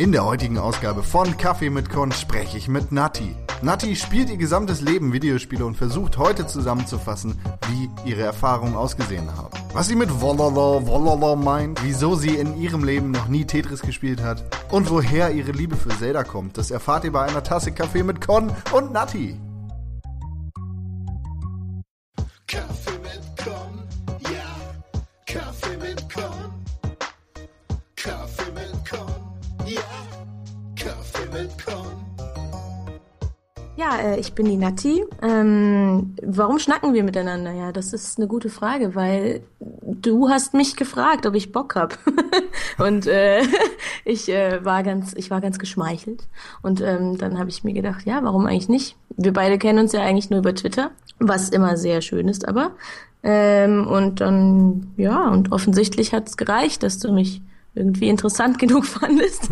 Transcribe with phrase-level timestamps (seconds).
[0.00, 3.36] In der heutigen Ausgabe von Kaffee mit Con spreche ich mit Nati.
[3.60, 7.38] Nati spielt ihr gesamtes Leben Videospiele und versucht heute zusammenzufassen,
[7.68, 9.50] wie ihre Erfahrungen ausgesehen haben.
[9.74, 14.22] Was sie mit Wolala Wolala meint, wieso sie in ihrem Leben noch nie Tetris gespielt
[14.22, 18.02] hat und woher ihre Liebe für Zelda kommt, das erfahrt ihr bei einer Tasse Kaffee
[18.02, 19.38] mit Con und Nati.
[34.20, 35.04] Ich bin die Natti.
[35.22, 37.52] Ähm, warum schnacken wir miteinander?
[37.52, 41.98] Ja, das ist eine gute Frage, weil du hast mich gefragt, ob ich Bock hab.
[42.78, 43.40] und äh,
[44.04, 46.28] ich äh, war ganz, ich war ganz geschmeichelt.
[46.62, 48.96] Und ähm, dann habe ich mir gedacht, ja, warum eigentlich nicht?
[49.16, 52.72] Wir beide kennen uns ja eigentlich nur über Twitter, was immer sehr schön ist, aber
[53.22, 57.42] ähm, und dann ja, und offensichtlich hat es gereicht, dass du mich
[57.74, 59.48] irgendwie interessant genug fandest,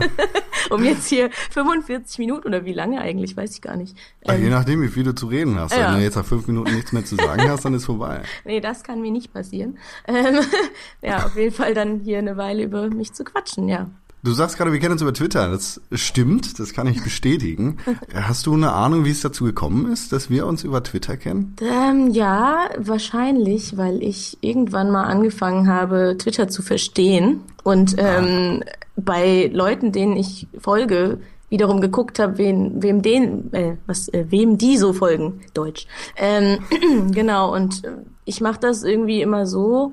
[0.70, 3.96] um jetzt hier 45 Minuten oder wie lange eigentlich, weiß ich gar nicht.
[4.24, 5.76] Ja, Ähm, je nachdem, wie viel du zu reden hast.
[5.76, 5.88] Ja.
[5.88, 8.22] Wenn du jetzt nach fünf Minuten nichts mehr zu sagen hast, dann ist vorbei.
[8.44, 9.78] nee, das kann mir nicht passieren.
[10.06, 10.40] Ähm,
[11.02, 13.88] ja, auf jeden Fall dann hier eine Weile über mich zu quatschen, ja.
[14.22, 15.48] Du sagst gerade, wir kennen uns über Twitter.
[15.48, 17.78] Das stimmt, das kann ich bestätigen.
[18.14, 21.54] Hast du eine Ahnung, wie es dazu gekommen ist, dass wir uns über Twitter kennen?
[21.60, 28.64] Ähm, ja, wahrscheinlich, weil ich irgendwann mal angefangen habe, Twitter zu verstehen und ähm,
[28.96, 34.58] bei Leuten, denen ich folge, wiederum geguckt habe, wen, wem den, äh, was, äh, wem
[34.58, 35.86] die so folgen, Deutsch.
[36.16, 36.58] Ähm,
[37.12, 37.54] genau.
[37.54, 37.82] Und
[38.24, 39.92] ich mache das irgendwie immer so,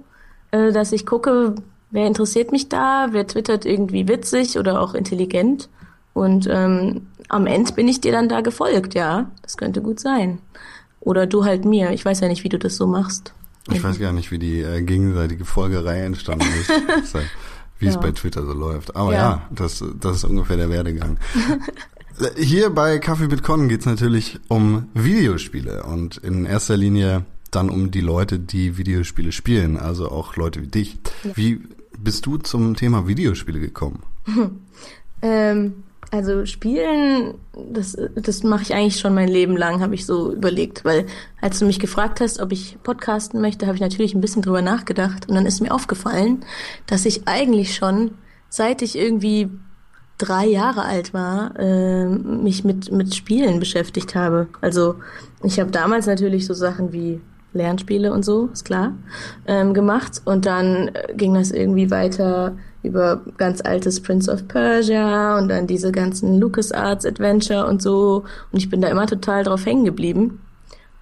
[0.51, 1.55] äh, dass ich gucke,
[1.95, 5.69] wer interessiert mich da, wer twittert irgendwie witzig oder auch intelligent.
[6.13, 9.31] Und ähm, am Ende bin ich dir dann da gefolgt, ja.
[9.41, 10.37] Das könnte gut sein.
[10.99, 11.91] Oder du halt mir.
[11.91, 13.33] Ich weiß ja nicht, wie du das so machst.
[13.71, 16.71] Ich weiß gar nicht, wie die äh, gegenseitige Folgerei entstanden ist.
[17.79, 17.99] Wie es Ja.
[17.99, 18.95] bei Twitter so läuft.
[18.95, 19.47] Aber ja, Ja.
[19.51, 21.17] das, das ist ungefähr der Werdegang.
[22.37, 27.91] Hier bei Kaffee mit Con geht's natürlich um Videospiele und in erster Linie dann um
[27.91, 30.97] die Leute, die Videospiele spielen, also auch Leute wie dich.
[31.35, 31.59] Wie
[32.05, 34.03] bist du zum Thema Videospiele gekommen?
[35.21, 40.31] Ähm, also Spielen, das, das mache ich eigentlich schon mein Leben lang, habe ich so
[40.33, 41.07] überlegt, weil
[41.41, 44.61] als du mich gefragt hast, ob ich podcasten möchte, habe ich natürlich ein bisschen drüber
[44.61, 46.45] nachgedacht und dann ist mir aufgefallen,
[46.85, 48.11] dass ich eigentlich schon,
[48.49, 49.49] seit ich irgendwie
[50.17, 54.47] drei Jahre alt war, äh, mich mit, mit Spielen beschäftigt habe.
[54.61, 54.95] Also
[55.43, 57.19] ich habe damals natürlich so Sachen wie
[57.55, 58.93] Lernspiele und so, ist klar,
[59.47, 60.21] ähm, gemacht.
[60.25, 65.65] Und dann äh, ging das irgendwie weiter über ganz altes Prince of Persia und dann
[65.65, 68.23] diese ganzen LucasArts Adventure und so.
[68.51, 70.41] Und ich bin da immer total drauf hängen geblieben.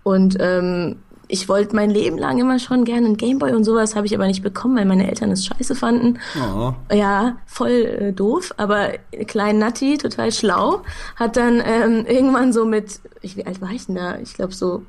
[0.04, 0.98] Und ähm,
[1.28, 4.28] ich wollte mein Leben lang immer schon gerne einen Gameboy und sowas, habe ich aber
[4.28, 6.20] nicht bekommen, weil meine Eltern es scheiße fanden.
[6.38, 6.74] Oh.
[6.94, 8.90] Ja, voll äh, doof, aber
[9.26, 10.84] klein Natti, total schlau,
[11.16, 14.20] hat dann ähm, irgendwann so mit, ich, wie alt war ich denn da?
[14.20, 14.84] Ich glaube so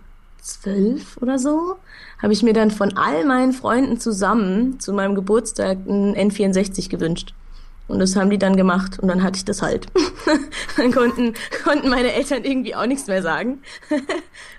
[0.44, 1.77] zwölf oder so,
[2.22, 7.34] habe ich mir dann von all meinen Freunden zusammen zu meinem Geburtstag einen N64 gewünscht.
[7.87, 9.87] Und das haben die dann gemacht und dann hatte ich das halt.
[10.77, 11.34] dann konnten,
[11.65, 13.62] konnten meine Eltern irgendwie auch nichts mehr sagen.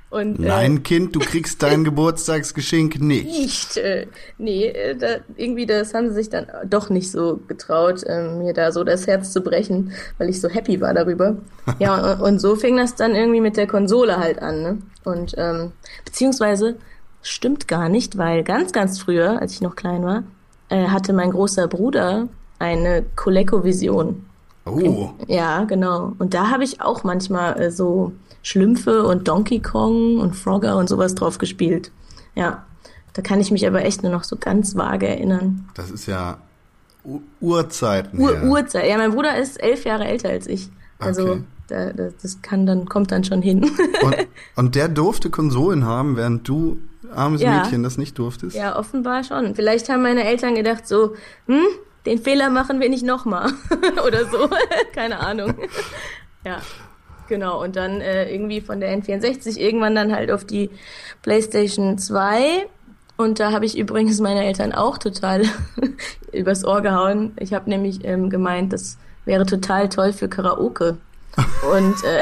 [0.09, 3.25] Und, äh, Nein, Kind, du kriegst dein Geburtstagsgeschenk nicht.
[3.25, 3.77] nicht.
[3.77, 4.07] Äh,
[4.37, 8.53] nee, äh, da, irgendwie das haben sie sich dann doch nicht so getraut, ähm, mir
[8.53, 11.37] da so das Herz zu brechen, weil ich so happy war darüber.
[11.79, 14.61] ja, und, und so fing das dann irgendwie mit der Konsole halt an.
[14.61, 14.77] Ne?
[15.03, 15.71] Und ähm,
[16.05, 16.77] beziehungsweise
[17.21, 20.23] stimmt gar nicht, weil ganz, ganz früher, als ich noch klein war,
[20.69, 22.27] äh, hatte mein großer Bruder
[22.59, 24.25] eine ColecoVision.
[24.65, 26.13] Oh, Ja, genau.
[26.17, 28.13] Und da habe ich auch manchmal äh, so
[28.45, 31.91] Schlümpfe und Donkey Kong und Frogger und sowas drauf gespielt.
[32.35, 32.63] Ja,
[33.13, 35.67] da kann ich mich aber echt nur noch so ganz vage erinnern.
[35.73, 36.37] das ist ja
[37.03, 38.43] U Urzeiten Ur her.
[38.43, 38.87] Urzeit.
[38.87, 40.69] Ja, mein Bruder ist elf Jahre älter als ich.
[40.99, 41.41] Also Okay.
[41.69, 43.63] da, da, das kann dann kommt dann schon hin.
[44.03, 44.15] Und,
[44.55, 46.77] und der durfte Konsolen haben, während du,
[47.15, 47.61] armes Ja.
[47.63, 48.55] Mädchen, das nicht durftest?
[48.55, 49.55] ja, offenbar schon.
[49.55, 51.15] Vielleicht haben meine Eltern gedacht so,
[51.47, 51.63] hm,
[52.05, 53.51] den Fehler machen wir nicht nochmal
[54.05, 54.49] oder so.
[54.93, 55.55] Keine Ahnung.
[56.43, 56.57] ja.
[57.27, 60.69] Genau, und dann äh, irgendwie von der N64 irgendwann dann halt auf die
[61.21, 62.67] PlayStation 2.
[63.17, 65.43] Und da habe ich übrigens meine Eltern auch total
[66.31, 67.31] übers Ohr gehauen.
[67.39, 70.97] Ich habe nämlich ähm, gemeint, das wäre total toll für Karaoke.
[71.71, 72.21] Und äh,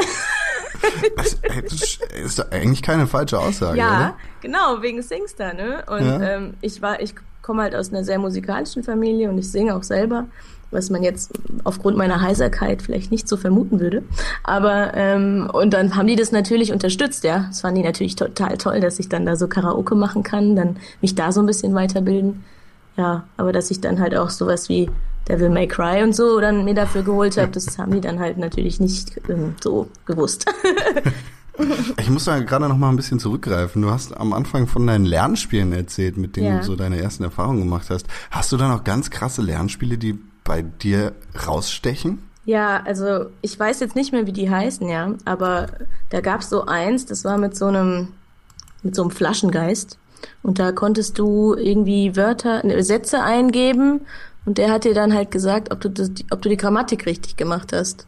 [1.15, 4.17] Das, ist eigentlich keine falsche Aussage, ja, oder?
[4.41, 5.83] genau, wegen Singstar, ne?
[5.87, 6.21] Und Ja.
[6.35, 9.83] ähm, ich war, ich komme halt aus einer sehr musikalischen Familie und ich singe auch
[9.83, 10.25] selber,
[10.71, 11.31] was man jetzt
[11.63, 14.01] aufgrund meiner Heiserkeit vielleicht nicht so vermuten würde.
[14.43, 17.45] Aber ähm, und dann haben die das natürlich unterstützt, ja.
[17.49, 20.77] Das fanden die natürlich total toll, dass ich dann da so Karaoke machen kann, dann
[21.01, 22.43] mich da so ein bisschen weiterbilden.
[22.97, 24.89] Ja, aber dass ich dann halt auch sowas wie
[25.27, 28.37] Devil May Cry und so dann mir dafür geholt habe, das haben die dann halt
[28.37, 30.45] natürlich nicht ähm, so gewusst.
[31.99, 33.81] Ich muss da gerade noch mal ein bisschen zurückgreifen.
[33.81, 36.57] Du hast am Anfang von deinen Lernspielen erzählt, mit denen Ja.
[36.59, 38.07] du so deine ersten Erfahrungen gemacht hast.
[38.31, 41.13] Hast du da noch ganz krasse Lernspiele, die bei dir
[41.47, 42.23] rausstechen?
[42.45, 45.67] Ja, also ich weiß jetzt nicht mehr, wie die heißen, ja, aber
[46.09, 48.09] da gab's so eins, das war mit so einem
[48.81, 49.97] mit so einem Flaschengeist
[50.41, 54.01] und da konntest du irgendwie Wörter, ne, Sätze eingeben
[54.45, 57.37] und der hat dir dann halt gesagt, ob du das, ob du die Grammatik richtig
[57.37, 58.05] gemacht hast.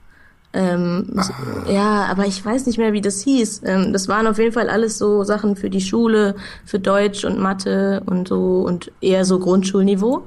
[0.58, 1.34] Ähm, so-
[1.72, 3.62] Ja, aber ich weiß nicht mehr, wie das hieß.
[3.66, 6.36] Ähm, das waren auf jeden Fall alles so Sachen für die Schule,
[6.66, 10.24] für Deutsch und Mathe und so und eher so Grundschulniveau.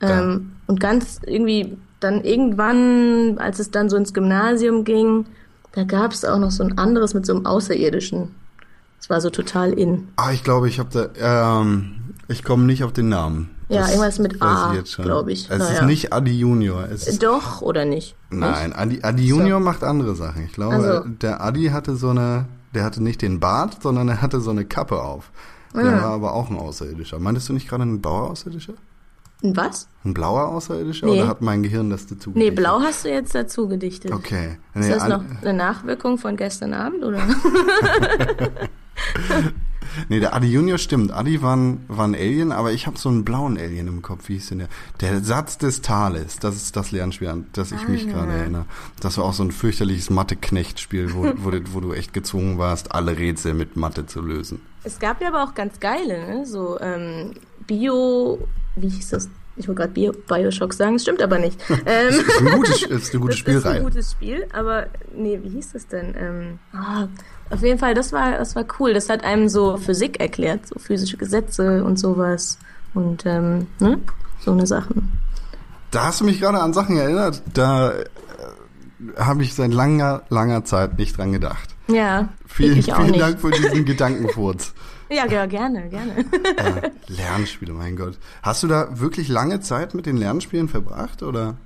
[0.00, 5.26] Ähm, und ganz irgendwie dann irgendwann, als es dann so ins Gymnasium ging,
[5.72, 8.28] da gab es auch noch so ein anderes mit so einem Außerirdischen.
[8.98, 10.06] Das war so total in.
[10.16, 11.96] Ah, ich glaube, ich habe da, ähm,
[12.28, 13.50] ich komme nicht auf den Namen.
[13.68, 15.04] Ja, irgendwas mit A, ich jetzt schon.
[15.04, 15.50] glaub ich.
[15.50, 15.84] Es ist Naja.
[15.84, 16.84] nicht Adi Junior.
[16.90, 18.16] Es ist, Doch, oder nicht?
[18.30, 20.44] nein, Adi, Adi Junior macht andere Sachen.
[20.44, 21.08] Ich glaube, Also.
[21.08, 24.64] der Adi hatte so eine, der hatte nicht den Bart, sondern er hatte so eine
[24.64, 25.30] Kappe auf.
[25.74, 26.02] Der Ah.
[26.02, 27.18] war aber auch ein Außerirdischer.
[27.18, 28.72] Meintest du nicht gerade ein blauer Außerirdischer?
[29.44, 29.86] Ein Was?
[30.04, 31.06] Ein blauer Außerirdischer?
[31.06, 31.20] Nee.
[31.20, 32.56] Oder hat mein Gehirn das dazu Nee, gedichtet?
[32.56, 34.12] blau hast du jetzt dazu gedichtet.
[34.12, 34.58] Okay.
[34.74, 37.18] Ist Nee, das an- noch eine Nachwirkung von gestern Abend, oder?
[40.08, 41.12] Nee, der Adi Junior stimmt.
[41.12, 44.28] Adi war ein, war ein Alien, aber ich habe so einen blauen Alien im Kopf.
[44.28, 44.68] Wie hieß denn der?
[45.00, 46.38] Der Satz des Tales.
[46.38, 48.12] Das ist das Lernspiel, an das ich mich Ah.
[48.12, 48.64] gerade erinnere.
[49.00, 52.92] Das war auch so ein fürchterliches Mathe-Knecht-Spiel, wo, wo, du, wo du echt gezwungen warst,
[52.92, 54.60] alle Rätsel mit Mathe zu lösen.
[54.84, 56.46] Es gab ja aber auch ganz geile, ne?
[56.46, 57.32] So ähm,
[57.66, 58.46] Bio,
[58.76, 59.28] wie hieß das?
[59.58, 61.60] Ich wollte gerade Bio, Bioshock sagen, das stimmt aber nicht.
[61.86, 63.76] Ähm, Ist ein gutes, ist eine gute das ist Spielreihe.
[63.78, 66.14] ein gutes Spiel, aber nee, wie hieß das denn?
[66.18, 67.06] Ähm, ah,
[67.50, 68.92] auf jeden Fall, das war, das war cool.
[68.94, 72.58] Das hat einem so Physik erklärt, so physische Gesetze und sowas.
[72.94, 73.98] Und ähm, ne?
[74.40, 75.12] so eine Sachen.
[75.90, 77.42] Da hast du mich gerade an Sachen erinnert.
[77.54, 78.04] Da äh,
[79.16, 81.74] habe ich seit langer, langer Zeit nicht dran gedacht.
[81.88, 83.20] Ja, Vielen, ich auch vielen nicht.
[83.22, 84.74] Dank für diesen Gedankenfurz.
[85.10, 86.24] Ja, gerne, gerne.
[86.58, 88.18] Ja, Lernspiele, mein Gott.
[88.42, 91.56] Hast du da wirklich lange Zeit mit den Lernspielen verbracht oder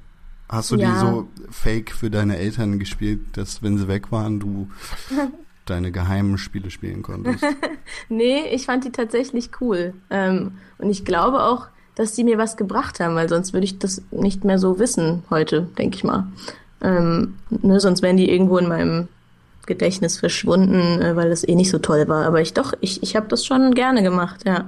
[0.48, 0.98] hast du die Ja.
[1.00, 4.68] so fake für deine Eltern gespielt, dass wenn sie weg waren, du
[5.66, 7.44] deine geheimen Spiele spielen konntest?
[8.08, 9.94] Nee, ich fand die tatsächlich cool.
[10.10, 13.78] Ähm, und ich glaube auch, dass die mir was gebracht haben, weil sonst würde ich
[13.78, 16.26] das nicht mehr so wissen heute, denke ich mal.
[16.80, 19.08] Ähm, ne, sonst wären die irgendwo in meinem
[19.66, 22.26] Gedächtnis verschwunden, äh, weil das eh nicht so toll war.
[22.26, 24.66] Aber ich doch, ich, ich habe das schon gerne gemacht, ja.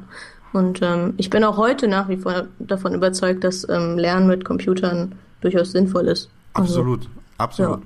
[0.53, 4.45] Und ähm, ich bin auch heute nach wie vor davon überzeugt, dass ähm, Lernen mit
[4.45, 6.31] Computern durchaus sinnvoll ist.
[6.55, 7.09] Also, Absolut,
[7.39, 7.83] absolut.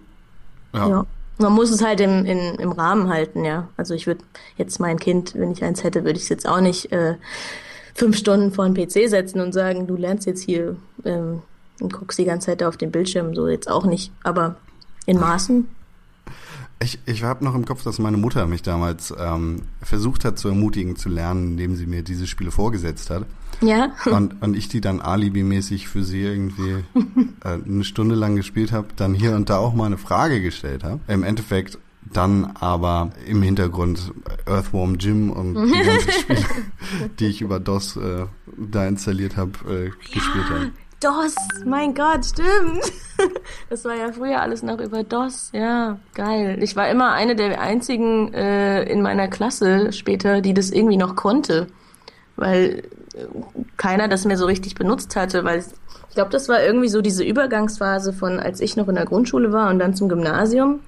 [0.75, 0.89] Ja.
[0.89, 1.07] ja.
[1.39, 3.69] Man muss es halt im, in, im Rahmen halten, ja.
[3.77, 4.23] Also ich würde
[4.59, 7.15] jetzt mein Kind, wenn ich eins hätte, würde ich es jetzt auch nicht äh,
[7.95, 11.43] fünf Stunden vor den PC setzen und sagen, du lernst jetzt hier ähm,
[11.81, 14.13] und guckst die ganze Zeit auf den Bildschirm, so jetzt auch nicht.
[14.25, 14.57] Aber
[15.07, 15.69] in Maßen,
[16.81, 20.49] Ich, ich habe noch im Kopf, dass meine Mutter mich damals ähm, versucht hat zu
[20.49, 23.27] ermutigen zu lernen, indem sie mir diese Spiele vorgesetzt hat.
[23.61, 23.91] ja.
[24.07, 26.85] Und, und ich die dann alibimäßig für sie irgendwie
[27.45, 30.85] äh, eine Stunde lang gespielt habe, dann hier und da auch mal eine Frage gestellt
[30.85, 31.01] habe.
[31.09, 31.79] Im Endeffekt
[32.13, 34.13] dann aber im Hintergrund
[34.47, 36.45] Earthworm Jim und die ganzen Spiele,
[37.19, 38.27] die ich über DOS äh,
[38.57, 40.71] da installiert habe, äh, gespielt habe.
[41.01, 42.93] DOS, mein Gott, stimmt.
[43.69, 46.57] Das war ja früher alles noch über DOS, ja, geil.
[46.63, 51.17] Ich war immer eine der einzigen äh, in meiner Klasse später, die das irgendwie noch
[51.17, 51.67] konnte,
[52.37, 53.27] weil äh,
[53.77, 55.65] keiner das mehr so richtig benutzt hatte, weil
[56.09, 59.53] ich glaube, das war irgendwie so diese Übergangsphase von, als ich noch in der Grundschule
[59.53, 60.79] war und dann zum Gymnasium.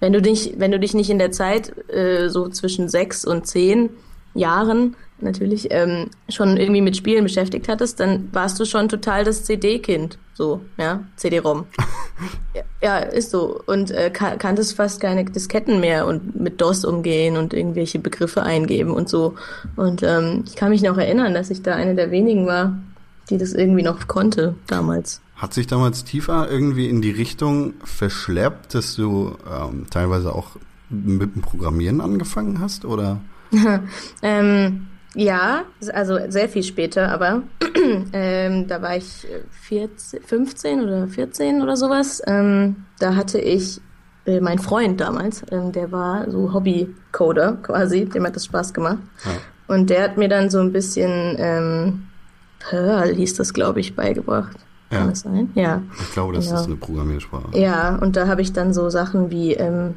[0.00, 3.46] Wenn du dich, wenn du dich nicht in der Zeit äh, so zwischen sechs und
[3.46, 3.90] zehn
[4.34, 9.44] Jahren natürlich ähm, schon irgendwie mit Spielen beschäftigt hattest, dann warst du schon total das
[9.44, 11.64] CD-Kind, so, ja, CD-ROM.
[12.54, 13.60] ja, ja, ist so.
[13.66, 18.42] Und äh, kan kanntest fast keine Disketten mehr und mit DOS umgehen und irgendwelche Begriffe
[18.42, 19.34] eingeben und so.
[19.76, 22.76] Und ähm, ich kann mich noch erinnern, dass ich da eine der wenigen war,
[23.30, 25.20] die das irgendwie noch konnte damals.
[25.36, 30.56] Hat sich damals tiefer irgendwie in die Richtung verschleppt, dass du ähm, teilweise auch
[30.88, 33.20] mit dem Programmieren angefangen hast, oder?
[34.22, 37.42] Ähm, ja, also sehr viel später, aber
[38.12, 42.22] ähm, da war ich äh, 14, 15 oder 14 oder sowas.
[42.26, 43.80] Ähm, da hatte ich
[44.26, 48.98] äh, mein Freund damals, ähm, der war so Hobby-Coder quasi, dem hat das Spaß gemacht.
[49.24, 49.30] Ja.
[49.74, 52.06] Und der hat mir dann so ein bisschen ähm,
[52.60, 54.56] Perl hieß das, glaube ich, beigebracht.
[54.90, 55.06] Kann Ja.
[55.08, 55.50] das sein?
[55.54, 55.82] Ja.
[56.00, 56.60] Ich glaube, das Genau.
[56.60, 57.58] ist eine Programmiersprache.
[57.58, 59.94] Ja, und da habe ich dann so Sachen wie ähm,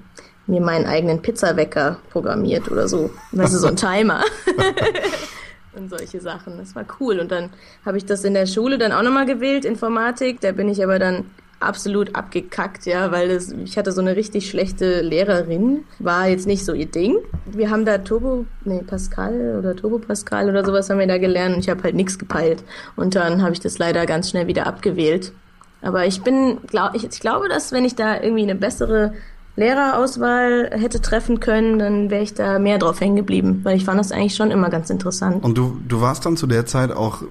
[0.50, 3.10] mir meinen eigenen Pizzawecker programmiert oder so.
[3.32, 4.24] Weißt du, so ein Timer.
[5.76, 6.58] und solche Sachen.
[6.58, 7.20] Das war cool.
[7.20, 7.50] Und dann
[7.86, 10.42] habe ich das in der Schule dann auch nochmal gewählt, Informatik.
[10.42, 11.26] Da bin ich aber dann
[11.60, 16.64] absolut abgekackt, ja, weil das, ich hatte so eine richtig schlechte Lehrerin, war jetzt nicht
[16.64, 17.18] so ihr Ding.
[17.46, 21.56] Wir haben da Turbo, nee, Pascal oder Turbo Pascal oder sowas haben wir da gelernt
[21.56, 22.64] und ich habe halt nichts gepeilt.
[22.96, 25.34] Und dann habe ich das leider ganz schnell wieder abgewählt.
[25.82, 29.14] Aber ich bin, glaub, ich, ich glaube, dass wenn ich da irgendwie eine bessere
[29.60, 34.00] Lehrerauswahl hätte treffen können, dann wäre ich da mehr drauf hängen geblieben, weil ich fand
[34.00, 35.44] das eigentlich schon immer ganz interessant.
[35.44, 37.24] Und du, du warst dann zu der Zeit auch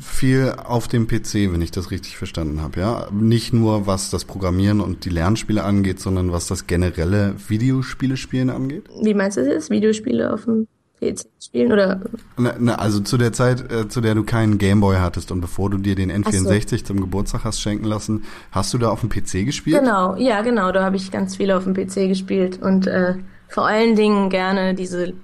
[0.00, 3.06] viel auf dem PC, wenn ich das richtig verstanden habe, ja?
[3.12, 8.50] Nicht nur was das Programmieren und die Lernspiele angeht, sondern was das generelle Videospiele spielen
[8.50, 8.84] angeht?
[9.02, 9.70] Wie meinst du das?
[9.70, 10.66] Videospiele auf dem
[11.00, 12.00] PC spielen oder?
[12.36, 15.70] Na, na, also zu der Zeit, äh, zu der du keinen Gameboy hattest und bevor
[15.70, 19.44] du dir den N64 zum Geburtstag hast schenken lassen, hast du da auf dem PC
[19.44, 19.80] gespielt?
[19.80, 20.72] Genau, ja, genau.
[20.72, 23.14] Da habe ich ganz viel auf dem PC gespielt und äh,
[23.48, 25.14] vor allen Dingen gerne diese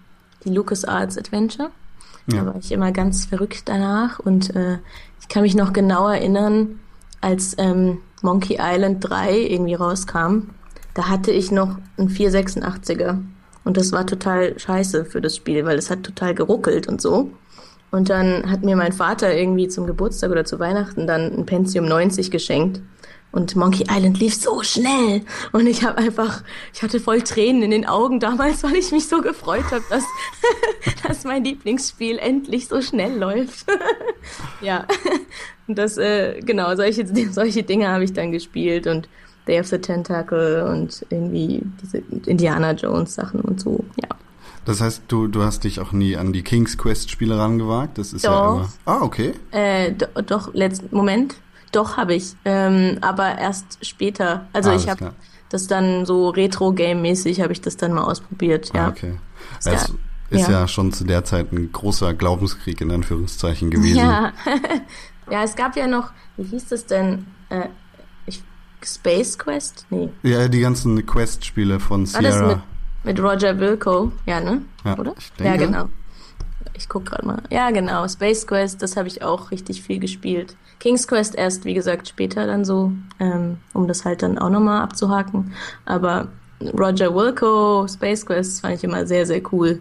[0.45, 1.71] die LucasArts Adventure.
[2.27, 2.41] Ja.
[2.41, 4.79] Da war ich immer ganz verrückt danach und äh,
[5.21, 6.81] ich kann mich noch genau erinnern,
[7.21, 10.51] als ähm, Monkey Island 3 irgendwie rauskam,
[10.95, 13.19] da hatte ich noch einen 486er
[13.65, 17.31] und das war total scheiße für das Spiel, weil es hat total geruckelt und so.
[17.91, 21.87] Und dann hat mir mein Vater irgendwie zum Geburtstag oder zu Weihnachten dann ein Pentium
[21.87, 22.81] 90 geschenkt.
[23.31, 25.23] Und Monkey Island lief so schnell.
[25.53, 29.09] Und ich habe einfach, ich hatte voll Tränen in den Augen damals, weil ich mich
[29.09, 30.05] so gefreut habe, dass,
[31.03, 33.67] dass mein Lieblingsspiel endlich so schnell läuft.
[34.61, 34.87] ja.
[35.67, 39.09] Und das, äh, genau, solche, solche Dinge habe ich dann gespielt und
[39.47, 44.09] Day of the Tentacle und irgendwie diese Indiana Jones Sachen und so, ja.
[44.65, 47.99] Das heißt, du, du hast dich auch nie an die King's Quest Spiele rangewagt?
[47.99, 48.55] Das ist ja Doch.
[48.57, 48.69] immer.
[48.87, 49.35] Ah, okay.
[49.51, 51.37] Äh, do, doch, letzten Moment.
[51.73, 52.35] Doch, habe ich.
[52.47, 54.47] Ähm, aber erst später.
[54.53, 55.13] Also Alles ich habe
[55.51, 58.87] das dann so Retro-Game-mäßig habe ich das dann mal ausprobiert, ja.
[58.87, 59.15] Ah, okay.
[59.59, 59.95] Ist Es ja-
[60.31, 60.61] ist ja.
[60.61, 60.69] ja.
[60.69, 63.99] schon zu der Zeit ein großer Glaubenskrieg in Anführungszeichen gewesen.
[63.99, 64.33] Ja.
[65.31, 67.27] ja, es gab ja noch, wie hieß das denn?
[67.51, 67.69] Äh,
[68.87, 69.87] Space Quest?
[69.91, 70.11] Nee.
[70.23, 72.63] Ja, die ganzen Quest-Spiele von War das Sierra.
[73.05, 74.13] mit, mit Roger Wilco?
[74.27, 74.63] Ja, ne?
[74.85, 75.15] Ja, Oder?
[75.39, 75.89] ja, genau.
[76.77, 77.43] Ich guck gerade mal.
[77.51, 78.07] Ja, genau.
[78.09, 80.57] Space Quest, das habe ich auch richtig viel gespielt.
[80.81, 84.83] King's Quest erst, wie gesagt, später dann so, ähm, um das halt dann auch nochmal
[84.83, 85.53] abzuhaken.
[85.85, 86.29] Aber
[86.61, 89.81] Roger Wilco, Space Quest, fand ich immer sehr, sehr cool.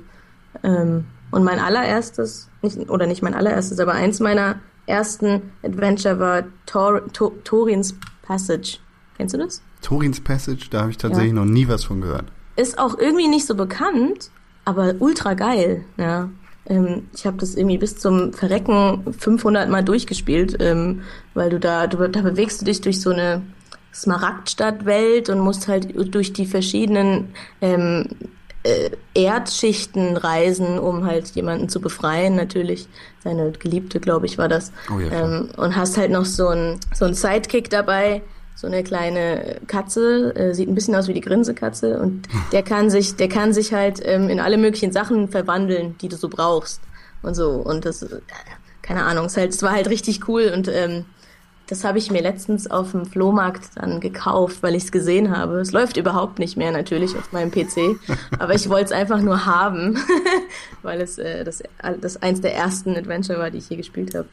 [0.64, 6.44] Ähm, und mein allererstes, nicht, oder nicht mein allererstes, aber eins meiner ersten Adventure war
[6.66, 8.78] Tor, Tor, Torins Passage.
[9.24, 9.62] Kennst du das?
[9.82, 11.40] Torins Passage, da habe ich tatsächlich Ja.
[11.40, 12.26] noch nie was von gehört.
[12.58, 14.30] ist auch irgendwie nicht so bekannt,
[14.66, 15.86] aber ultra geil.
[15.98, 16.30] Ja.
[16.66, 21.02] Ähm, ich habe das irgendwie bis zum Verrecken 500 Mal durchgespielt, ähm,
[21.34, 23.42] weil du da, du, da bewegst du dich durch so eine
[23.94, 27.30] Smaragdstadtwelt und musst halt durch die verschiedenen
[27.62, 28.08] ähm,
[28.64, 32.88] äh, Erdschichten reisen, um halt jemanden zu befreien, natürlich.
[33.24, 34.72] Seine Geliebte, glaube ich, war das.
[34.94, 38.22] Oh ja, ähm, und hast halt noch so ein so ein Sidekick dabei,
[38.56, 42.90] so eine kleine Katze, äh, sieht ein bisschen aus wie die Grinsekatze und der kann
[42.90, 46.82] sich, der kann sich halt ähm, in alle möglichen Sachen verwandeln, die du so brauchst
[47.24, 47.52] und so.
[47.52, 48.20] Und das, äh,
[48.82, 51.06] keine Ahnung, es, halt, war halt richtig cool und ähm,
[51.74, 55.60] das habe ich mir letztens auf dem Flohmarkt dann gekauft, weil ich es gesehen habe.
[55.60, 58.00] Es läuft überhaupt nicht mehr natürlich auf meinem PC,
[58.38, 59.98] aber ich wollte es einfach nur haben,
[60.84, 61.64] weil es äh, das,
[62.00, 64.28] das eins der ersten Adventure war, die ich je gespielt habe.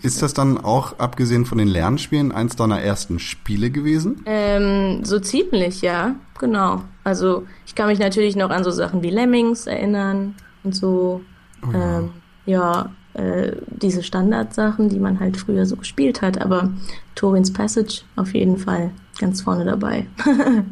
[0.00, 4.22] Ist das dann auch, abgesehen von den Lernspielen, eins deiner ersten Spiele gewesen?
[4.24, 6.84] Ähm, so ziemlich, ja, genau.
[7.04, 11.20] Also ich kann mich natürlich noch an so Sachen wie Lemmings erinnern und so.
[11.62, 11.98] Oh ja.
[11.98, 12.10] Ähm,
[12.46, 16.40] ja, äh, diese Standardsachen, die man halt früher so gespielt hat.
[16.40, 16.70] Aber
[17.14, 20.06] Torins Passage auf jeden Fall ganz vorne dabei.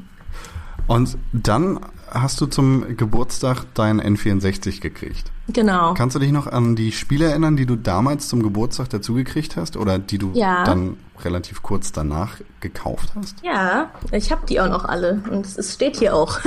[0.86, 5.32] Und dann hast du zum Geburtstag deinen N64 gekriegt.
[5.48, 5.94] genau.
[5.94, 9.56] Kannst du dich noch an die Spiele erinnern, die du damals zum Geburtstag dazu gekriegt
[9.56, 10.62] hast oder die du Ja.
[10.62, 13.34] dann relativ kurz danach gekauft hast?
[13.42, 16.38] Ja, ich habe die auch noch alle und es- es steht hier auch.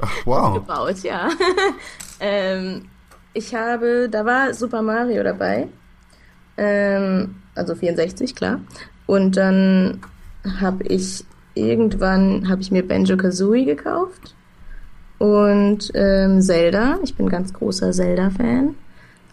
[0.00, 0.54] Ach, wow.
[0.66, 1.28] gebaut, ja.
[2.20, 2.86] ähm,
[3.36, 5.68] ich habe, da war Super Mario dabei.
[6.56, 8.60] Ähm, also 64, klar.
[9.06, 10.00] Und dann
[10.60, 11.24] habe ich
[11.54, 14.34] irgendwann habe ich mir Banjo Kazooie gekauft
[15.18, 16.98] und ähm, Zelda.
[17.02, 18.74] Ich bin ganz großer Zelda-Fan.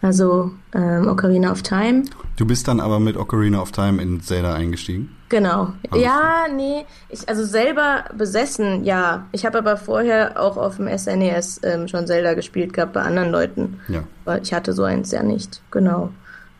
[0.03, 2.03] Also ähm, Ocarina of Time.
[2.35, 5.15] Du bist dann aber mit Ocarina of Time in Zelda eingestiegen.
[5.29, 5.71] Genau.
[5.89, 9.25] Alles ja, nee, ich also selber besessen, ja.
[9.31, 13.31] Ich habe aber vorher auch auf dem SNES ähm, schon Zelda gespielt gehabt bei anderen
[13.31, 13.79] Leuten.
[13.87, 14.03] Ja.
[14.25, 16.09] Weil ich hatte so eins ja nicht, genau.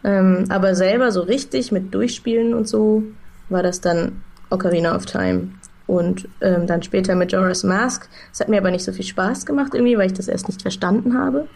[0.06, 3.04] Ähm, aber selber so richtig mit Durchspielen und so
[3.50, 5.50] war das dann Ocarina of Time.
[5.94, 8.10] Und ähm, dann später mit Joras Mask.
[8.32, 10.62] Es hat mir aber nicht so viel Spaß gemacht irgendwie, weil ich das erst nicht
[10.62, 11.48] verstanden habe.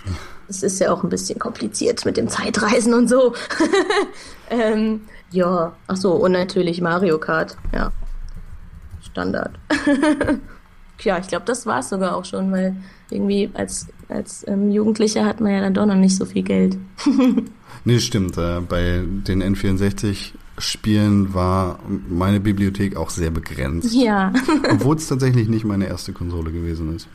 [0.47, 3.33] Es ist ja auch ein bisschen kompliziert mit dem Zeitreisen und so.
[4.49, 5.01] ähm,
[5.31, 7.91] ja, ach so, und natürlich Mario Kart, ja.
[9.01, 9.51] Standard.
[11.01, 12.75] ja, ich glaube, das war es sogar auch schon, weil
[13.09, 16.77] irgendwie als, als ähm, Jugendlicher hat man ja dann doch noch nicht so viel Geld.
[17.85, 18.37] Nee, stimmt.
[18.37, 19.41] Äh, bei den
[20.57, 23.93] N64-Spielen war meine Bibliothek auch sehr begrenzt.
[23.93, 24.33] ja.
[24.71, 27.07] Obwohl es tatsächlich nicht meine erste Konsole gewesen ist.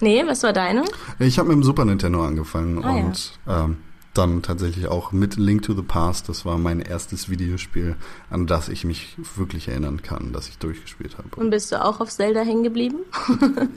[0.00, 0.84] nee, was war deine?
[1.18, 3.04] Ich habe mit dem Super Nintendo angefangen Ah, ja.
[3.04, 3.76] und ähm,
[4.14, 6.28] dann tatsächlich auch mit Link to the Past.
[6.28, 7.96] Das war mein erstes Videospiel,
[8.30, 11.28] an das ich mich wirklich erinnern kann, das ich durchgespielt habe.
[11.36, 12.96] Und bist du auch auf Zelda hängen geblieben?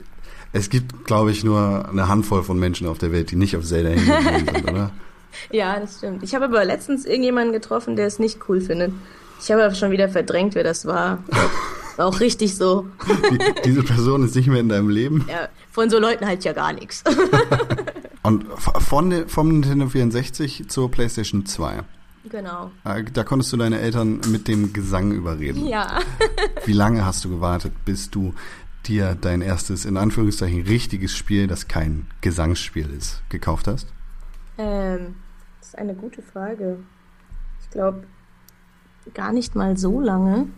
[0.52, 3.64] Es gibt, glaube ich, nur eine Handvoll von Menschen auf der Welt, die nicht auf
[3.64, 4.90] Zelda hängen geblieben sind, oder?
[5.52, 6.22] Ja, das stimmt.
[6.22, 8.92] Ich habe aber letztens irgendjemanden getroffen, der es nicht cool findet.
[9.42, 11.22] Ich habe aber schon wieder verdrängt, wer das war.
[11.96, 12.86] War auch richtig so.
[13.30, 15.24] Die, diese Person ist nicht mehr in deinem Leben.
[15.28, 17.02] Ja, von so Leuten halt ja gar nichts.
[18.22, 21.82] Und von, vom Nintendo 64 zur PlayStation 2.
[22.30, 22.70] Genau.
[22.84, 25.66] Äh, Da konntest du deine Eltern mit dem Gesang überreden.
[25.66, 26.00] Ja.
[26.66, 28.34] Wie lange hast du gewartet, bis du
[28.86, 33.86] dir dein erstes, in Anführungszeichen, richtiges Spiel, das kein Gesangsspiel ist, gekauft hast?
[34.60, 35.14] Ähm,
[35.58, 36.78] das ist eine gute Frage.
[37.62, 38.04] Ich glaube,
[39.14, 40.48] gar nicht mal so lange.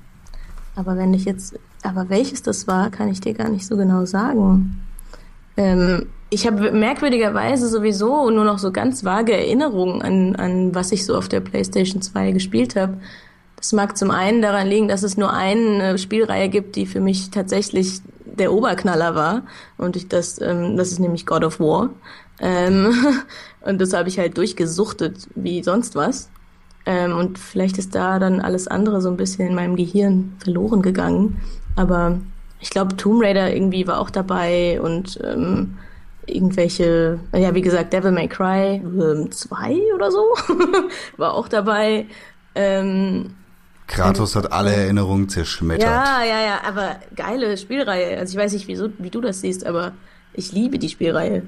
[0.75, 4.04] Aber wenn ich jetzt, aber welches das war, kann ich dir gar nicht so genau
[4.04, 4.82] sagen.
[5.56, 11.04] Ähm, ich habe merkwürdigerweise sowieso nur noch so ganz vage Erinnerungen an, an was ich
[11.04, 12.99] so auf der PlayStation 2 gespielt habe.
[13.56, 17.30] Das mag zum einen daran liegen, dass es nur eine Spielreihe gibt, die für mich
[17.30, 19.42] tatsächlich der Oberknaller war.
[19.76, 21.90] Und ich das, ähm, das ist nämlich God of War.
[22.40, 22.92] Ähm,
[23.64, 26.31] und das habe ich halt durchgesuchtet wie sonst was.
[26.85, 30.83] Ähm, und vielleicht ist da dann alles andere so ein bisschen in meinem Gehirn verloren
[30.83, 31.40] gegangen.
[31.76, 32.19] Aber
[32.61, 35.78] ich glaube, Tomb Raider irgendwie war auch dabei und ähm,
[36.26, 38.83] irgendwelche, ja, wie gesagt, Devil May Cry
[39.31, 40.23] 2 oder so
[41.16, 42.07] war auch dabei.
[42.54, 43.35] Ähm,
[43.87, 45.88] Kratos hat alle Erinnerungen zerschmettert.
[45.88, 48.19] ja, ja, ja, aber geile Spielreihe.
[48.19, 49.93] Also ich weiß nicht, wieso, wie du das siehst, aber
[50.32, 51.43] ich liebe die Spielreihe.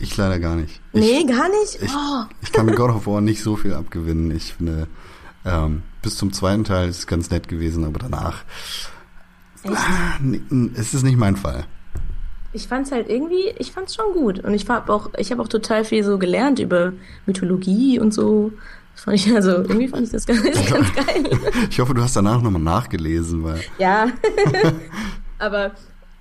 [0.00, 0.80] Ich leider gar nicht.
[0.92, 1.78] Ich, Nee, gar nicht?
[1.82, 2.24] ich, oh.
[2.42, 4.30] ich kann mit God of War nicht so viel abgewinnen.
[4.30, 4.86] Ich finde,
[5.44, 8.44] ähm, bis zum zweiten Teil ist es ganz nett gewesen, aber danach,
[9.62, 9.74] Echt?
[9.76, 10.40] ah, nee,
[10.74, 11.64] es ist nicht mein Fall.
[12.52, 14.40] Ich fand's halt irgendwie, ich fand's schon gut.
[14.40, 16.92] Und ich hab auch, ich habe auch total viel so gelernt über
[17.26, 18.52] Mythologie und so.
[18.94, 21.24] Das fand ich, also irgendwie fand ich das ganz, ganz geil.
[21.70, 24.08] Ich hoffe, du hast danach nochmal nachgelesen, weil Ja.
[25.38, 25.72] Aber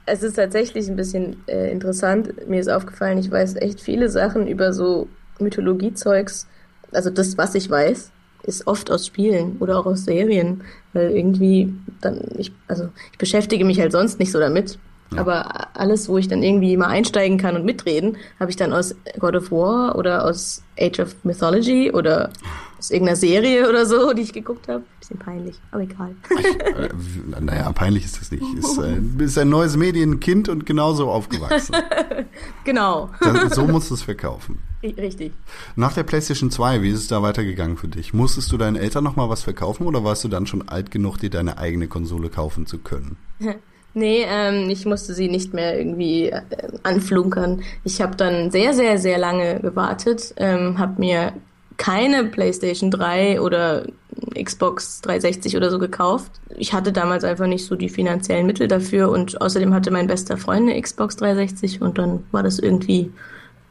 [0.07, 2.47] es ist tatsächlich ein bisschen äh, interessant.
[2.47, 5.07] Mir ist aufgefallen, ich weiß echt viele Sachen über so
[5.39, 6.47] Mythologiezeugs.
[6.91, 8.11] Also das, was ich weiß,
[8.43, 10.63] ist oft aus Spielen oder auch aus Serien.
[10.93, 14.79] Weil irgendwie dann, ich, also ich beschäftige mich halt sonst nicht so damit.
[15.15, 18.93] Aber alles, wo ich dann irgendwie mal einsteigen kann und mitreden, habe ich dann aus
[19.19, 22.29] God of War oder aus Age of Mythology oder
[22.77, 24.83] aus irgendeiner Serie oder so, die ich geguckt habe.
[24.99, 26.15] Bisschen peinlich, aber egal.
[26.29, 28.43] Äh, w- naja, peinlich ist das nicht.
[28.57, 31.75] Ist, äh, ist ein neues Medienkind und genauso aufgewachsen.
[32.65, 33.09] genau.
[33.21, 34.59] Das, so musst du es verkaufen.
[34.83, 35.31] Richtig.
[35.75, 38.13] Nach der PlayStation 2, wie ist es da weitergegangen für dich?
[38.13, 41.29] Musstest du deinen Eltern nochmal was verkaufen oder warst du dann schon alt genug, dir
[41.29, 43.17] deine eigene Konsole kaufen zu können?
[43.97, 46.41] Nee, ähm, ich musste sie nicht mehr irgendwie äh,
[46.83, 47.63] anflunkern.
[47.83, 51.33] Ich habe dann sehr, sehr, sehr lange gewartet, ähm, habe mir
[51.77, 53.87] keine PlayStation 3 oder
[54.35, 56.31] Xbox 360 oder so gekauft.
[56.57, 60.37] Ich hatte damals einfach nicht so die finanziellen Mittel dafür und außerdem hatte mein bester
[60.37, 63.11] Freund eine Xbox 360 und dann war das irgendwie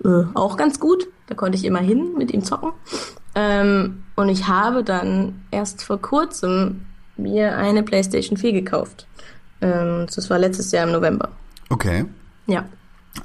[0.05, 1.07] äh, auch ganz gut.
[1.29, 2.73] Da konnte ich immer hin mit ihm zocken.
[3.37, 6.85] Ähm, und ich habe dann erst vor kurzem
[7.17, 9.07] mir eine PlayStation 4 gekauft.
[9.61, 11.31] Ähm, das war letztes Jahr im November.
[11.69, 12.05] Okay.
[12.47, 12.67] Ja.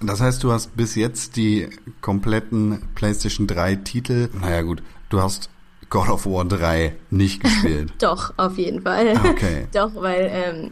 [0.02, 4.30] Das heißt, du hast bis jetzt die kompletten PlayStation 3 Titel.
[4.40, 5.50] Naja, gut, du hast
[5.90, 7.94] God of War 3 nicht gespielt.
[8.00, 9.20] Doch, auf jeden Fall.
[9.30, 9.68] Okay.
[9.74, 10.72] Doch, weil, ähm,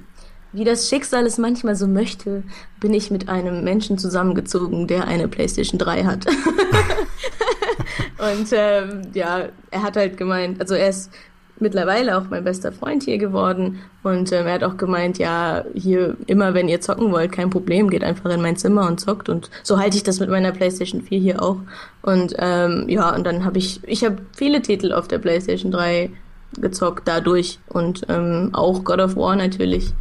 [0.54, 2.44] wie das Schicksal es manchmal so möchte,
[2.80, 6.26] bin ich mit einem Menschen zusammengezogen, der eine PlayStation 3 hat.
[8.18, 11.12] Und ähm, ja, er hat halt gemeint, also er ist
[11.60, 13.80] mittlerweile auch mein bester Freund hier geworden.
[14.04, 17.90] Und ähm, er hat auch gemeint, ja, hier immer wenn ihr zocken wollt, kein Problem,
[17.90, 19.30] geht einfach in mein Zimmer und zockt.
[19.30, 21.58] Und so halte ich das mit meiner PlayStation 4 hier auch.
[22.02, 26.10] Und ähm, ja, und dann habe ich ich habe viele Titel auf der PlayStation 3
[26.60, 27.60] gezockt dadurch.
[27.68, 29.94] Und ähm, auch God of War natürlich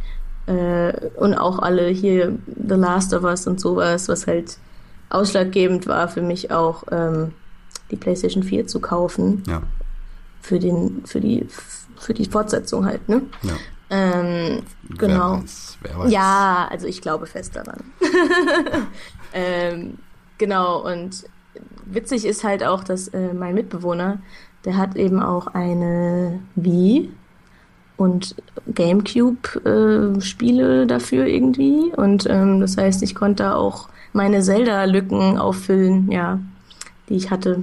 [0.49, 4.57] äh, und auch alle hier The Last of Us und sowas, was halt
[5.09, 7.33] ausschlaggebend war für mich auch ähm,
[7.91, 9.43] die PlayStation 4 zu kaufen.
[9.47, 9.61] Ja.
[10.49, 11.45] Für den für die
[11.97, 13.21] für die Fortsetzung halt, ne?
[13.43, 13.53] Ja.
[13.91, 14.63] Ähm,
[14.97, 15.33] genau.
[15.33, 16.11] Wer weiß, wer weiß.
[16.11, 17.83] Ja, also ich glaube fest daran.
[19.33, 19.99] ähm,
[20.39, 21.25] genau, und
[21.85, 24.17] witzig ist halt auch, dass äh, mein Mitbewohner,
[24.65, 27.11] der hat eben auch eine Wii
[27.97, 28.35] und
[28.73, 31.91] Gamecube-Spiele dafür irgendwie.
[31.95, 36.39] Und ähm, das heißt, ich konnte auch meine Zelda-Lücken auffüllen, ja,
[37.07, 37.61] die ich hatte.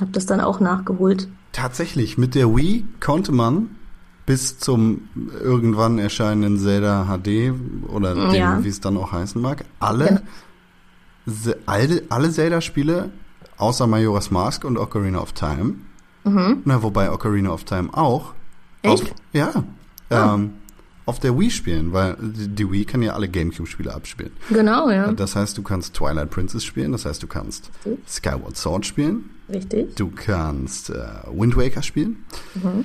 [0.00, 1.26] Hab das dann auch nachgeholt.
[1.52, 3.70] Tatsächlich, mit der Wii konnte man
[4.26, 5.08] bis zum
[5.42, 7.52] irgendwann erscheinenden Zelda HD
[7.88, 8.62] oder dem, Ja.
[8.62, 10.22] wie es dann auch heißen mag, alle.
[11.26, 13.10] Se- alle, alle Zelda-Spiele
[13.58, 15.74] außer Majora's Mask und Ocarina of Time.
[16.24, 18.32] Na, wobei Ocarina of Time auch.
[18.84, 18.90] Mhm.
[18.92, 19.02] Echt?
[19.10, 19.64] Auf, ja.
[20.10, 20.52] Ähm,
[21.10, 24.32] auf der Wii spielen, weil die Wii kann ja alle Gamecube-Spiele abspielen.
[24.48, 25.12] Genau, ja.
[25.12, 27.98] Das heißt, du kannst Twilight Princess spielen, das heißt, du kannst Mhm.
[28.08, 29.94] Skyward Sword spielen, Richtig.
[29.96, 30.94] du kannst äh,
[31.32, 32.84] Wind Waker spielen, Mhm.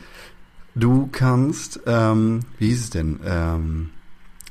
[0.76, 3.90] du kannst, ähm, wie hieß es denn, ähm,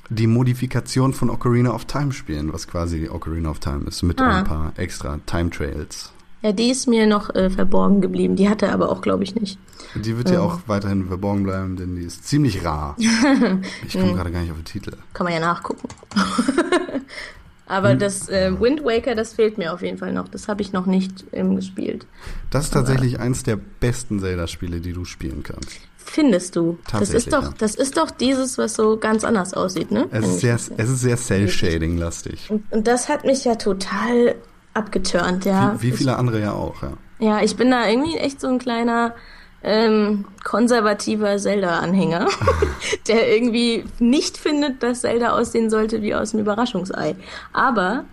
[0.09, 4.39] die Modifikation von Ocarina of Time spielen, was quasi Ocarina of Time ist, mit Ah.
[4.39, 6.13] ein paar extra Time Trails.
[6.45, 8.37] Ja, die ist mir noch äh, verborgen geblieben.
[8.37, 9.59] Die hat er aber auch, glaube ich, nicht.
[9.95, 12.97] Die wird ja auch weiterhin verborgen bleiben, denn die ist ziemlich rar.
[13.87, 14.93] Ich komme gerade gar nicht auf den Titel.
[15.15, 15.89] Kann man ja nachgucken.
[17.67, 17.99] aber Hm.
[17.99, 20.29] das äh, Wind Waker, das fehlt mir auf jeden Fall noch.
[20.29, 22.07] Das habe ich noch nicht ähm, gespielt.
[22.51, 25.71] Das ist tatsächlich eins der besten Zelda-Spiele, die du spielen kannst.
[25.97, 26.77] Findest du?
[26.85, 27.55] Das Tatsächlich, ist doch, ja.
[27.57, 30.09] das ist doch dieses, was so ganz anders aussieht, ne?
[30.11, 32.51] Es ist sehr, es ist sehr Cell-Shading-lastig.
[32.51, 34.35] Und, und das hat mich ja total
[34.75, 35.77] abgeturnt, ja.
[35.79, 36.93] Wie, wie viele andere ja auch, ja.
[37.19, 39.15] Ich, ja, ich bin da irgendwie echt so ein kleiner
[39.63, 42.29] ähm, konservativer Zelda-Anhänger,
[43.09, 47.17] der irgendwie nicht findet, dass Zelda aussehen sollte wie aus einem Überraschungsei.
[47.53, 48.05] Aber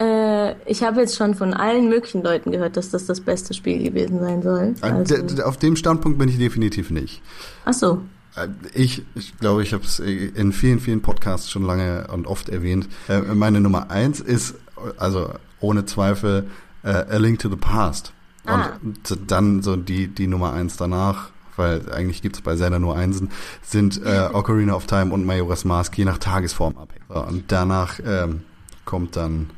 [0.00, 3.82] äh, ich habe jetzt schon von allen möglichen Leuten gehört, dass das das beste Spiel
[3.82, 4.74] gewesen sein soll.
[4.82, 7.22] Äh, Also, Auf dem Standpunkt bin ich definitiv nicht.
[7.64, 8.02] ach so.
[8.36, 12.48] Äh, Ich, ich glaube, ich habe es in vielen, vielen Podcasts schon lange und oft
[12.50, 12.86] erwähnt.
[13.08, 14.56] Äh, Meine Nummer eins ist,
[14.98, 16.48] also ohne Zweifel,
[16.82, 18.12] äh, A Link to the Past.
[18.46, 18.70] Ah.
[18.82, 23.30] Und dann so die, die Nummer eins danach, weil eigentlich gibt's bei Zelda nur Einsen,
[23.62, 27.04] sind äh, Ocarina of Time und Majora's Mask je nach Tagesform abhängig.
[27.08, 28.42] So, Und danach ähm,
[28.84, 29.50] kommt dann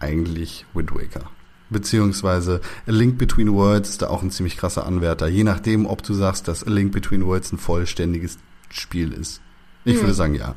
[0.00, 1.30] eigentlich Wind Waker.
[1.70, 5.28] Beziehungsweise A Link Between Worlds ist da auch ein ziemlich krasser Anwärter.
[5.28, 8.38] Je nachdem, ob du sagst, dass A Link Between Worlds ein vollständiges
[8.70, 9.40] Spiel ist.
[9.84, 10.00] Ich Hm.
[10.02, 10.54] würde sagen, ja.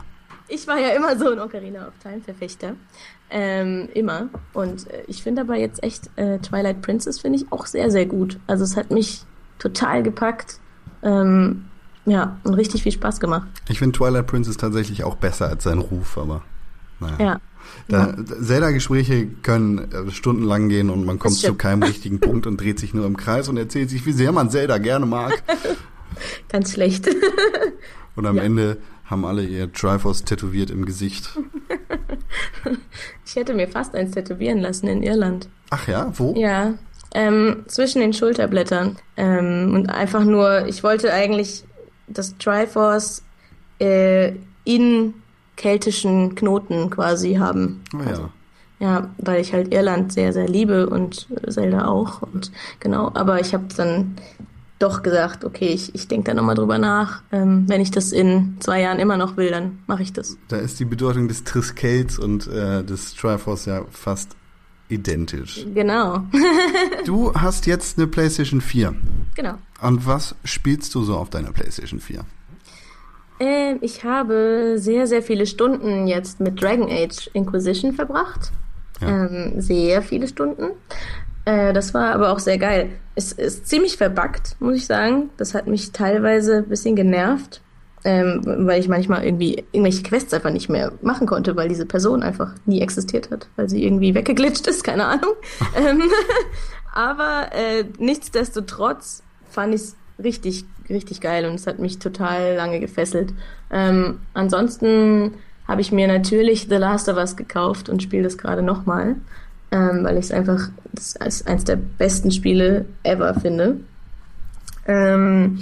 [0.52, 2.76] Ich war ja immer so ein Ocarina of Time Verfechter.
[3.30, 4.30] Ähm, immer.
[4.54, 8.06] Und äh, ich finde aber jetzt echt äh, Twilight Princess finde ich auch sehr, sehr
[8.06, 8.40] gut.
[8.48, 9.24] Also es hat mich
[9.60, 10.60] total gepackt.
[11.04, 11.66] Ähm,
[12.06, 13.48] ja, und richtig viel Spaß gemacht.
[13.70, 16.42] Ich finde Twilight Princess tatsächlich auch besser als sein Ruf, aber
[17.00, 17.18] naja.
[17.20, 17.40] Ja.
[17.88, 22.80] Da, Zelda-Gespräche können äh, stundenlang gehen und man kommt zu keinem richtigen Punkt und dreht
[22.80, 25.42] sich nur im Kreis und erzählt sich, wie sehr man Zelda gerne mag.
[26.50, 27.08] Ganz schlecht.
[28.16, 28.44] Und am Ja.
[28.44, 28.78] Ende
[29.12, 31.30] haben alle ihr Triforce tätowiert im Gesicht.
[33.26, 35.48] Ich hätte mir fast eins tätowieren lassen in Irland.
[35.70, 36.34] Ach ja, wo?
[36.36, 36.74] Ja,
[37.14, 38.98] ähm, zwischen den Schulterblättern.
[39.18, 41.64] Ähm, und einfach nur, ich wollte eigentlich
[42.08, 43.24] das Triforce
[43.80, 44.34] äh,
[44.66, 45.14] in
[45.56, 47.84] keltischen Knoten quasi haben.
[47.94, 48.30] Oh ja.
[48.80, 52.24] Ja, weil ich halt Irland sehr, sehr liebe und Zelda auch.
[52.24, 54.16] Und genau, aber ich habe dann
[54.82, 57.22] doch gesagt, okay, ich, ich denke da nochmal drüber nach.
[57.32, 60.38] Ähm, wenn ich das in zwei Jahren immer noch will, dann mache ich das.
[60.48, 64.36] Da ist die Bedeutung des Triskells und äh, des Triforce ja fast
[64.90, 65.66] identisch.
[65.74, 66.24] Genau.
[67.06, 68.94] Du hast jetzt eine PlayStation 4.
[69.36, 69.56] genau.
[69.82, 72.24] Und was spielst du so auf deiner PlayStation 4?
[73.40, 78.52] Ähm, ich habe sehr, sehr viele Stunden jetzt mit Dragon Age Inquisition verbracht.
[79.02, 79.26] Ja.
[79.26, 80.74] Ähm, sehr viele Stunden.
[81.46, 82.90] Äh, das war aber auch sehr geil.
[83.16, 85.30] Es ist ziemlich verbuggt, muss ich sagen.
[85.38, 87.62] Das hat mich teilweise ein bisschen genervt,
[88.04, 92.24] ähm, weil ich manchmal irgendwie irgendwelche Quests einfach nicht mehr machen konnte, weil diese Person
[92.24, 95.34] einfach nie existiert hat, weil sie irgendwie weggeglitscht ist, keine Ahnung.
[95.76, 96.04] ähm,
[96.94, 102.80] aber äh, nichtsdestotrotz fand ich es richtig, richtig geil und es hat mich total lange
[102.80, 103.34] gefesselt.
[103.72, 105.34] Ähm, ansonsten
[105.68, 109.16] habe ich mir natürlich The Last of Us gekauft und spiele das gerade nochmal,
[109.72, 110.70] ähm, weil ich es einfach
[111.20, 113.78] als eins der besten Spiele ever finde.
[114.88, 115.60] Ähm,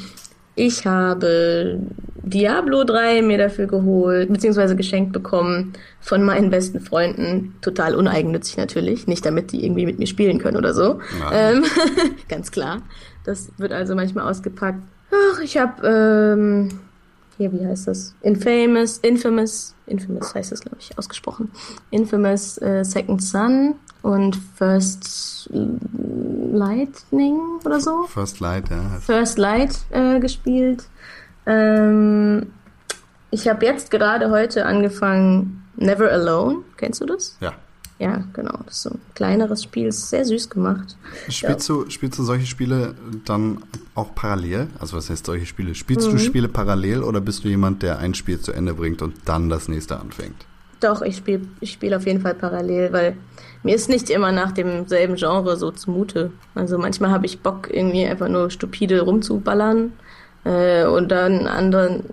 [0.56, 1.80] ich habe
[2.22, 7.56] Diablo 3 mir dafür geholt, beziehungsweise geschenkt bekommen von meinen besten Freunden.
[7.62, 9.08] Total uneigennützig natürlich.
[9.08, 11.00] Nicht damit die irgendwie mit mir spielen können oder so.
[11.32, 11.63] Ähm,
[12.30, 12.82] ganz klar.
[13.24, 14.82] Das wird also manchmal ausgepackt.
[15.12, 16.80] Ach, ich habe, ähm,
[17.38, 18.15] hier, wie heißt das?
[18.22, 21.52] Infamous, Infamous, Infamous heißt das, glaube ich, ausgesprochen.
[21.89, 25.50] Infamous äh, Second Son und First
[26.52, 28.04] Lightning oder so.
[28.04, 28.82] First Light, ja.
[29.02, 30.86] First Light äh, gespielt.
[31.46, 32.48] Ähm,
[33.32, 36.58] Ich habe jetzt gerade heute angefangen Never Alone.
[36.78, 37.38] Kennst du das?
[37.40, 37.54] Ja.
[38.00, 38.58] Ja, genau.
[38.66, 40.96] Das ist so ein kleineres Spiel, ist sehr süß gemacht.
[41.28, 43.62] Spielst, du, spielst du solche Spiele dann
[43.94, 44.68] auch parallel?
[44.80, 45.76] Also was heißt solche Spiele?
[45.76, 46.12] Spielst Mhm.
[46.14, 49.50] du Spiele parallel oder bist du jemand, der ein Spiel zu Ende bringt und dann
[49.50, 50.46] das nächste anfängt?
[50.80, 53.18] Doch, ich spiele ich spiel auf jeden Fall parallel, weil
[53.63, 56.32] mir ist nicht immer nach demselben Genre so zumute.
[56.56, 59.93] Also manchmal habe ich Bock, irgendwie einfach nur stupide rumzuballern.
[60.45, 62.06] Äh, und dann anderen,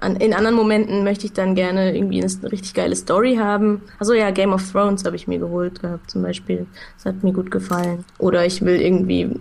[0.00, 3.82] an, in anderen Momenten möchte ich dann gerne irgendwie eine richtig geile Story haben.
[3.98, 6.66] Also ja, Game of Thrones habe ich mir geholt gehabt zum Beispiel.
[6.96, 8.04] Das hat mir gut gefallen.
[8.18, 9.40] Oder ich will irgendwie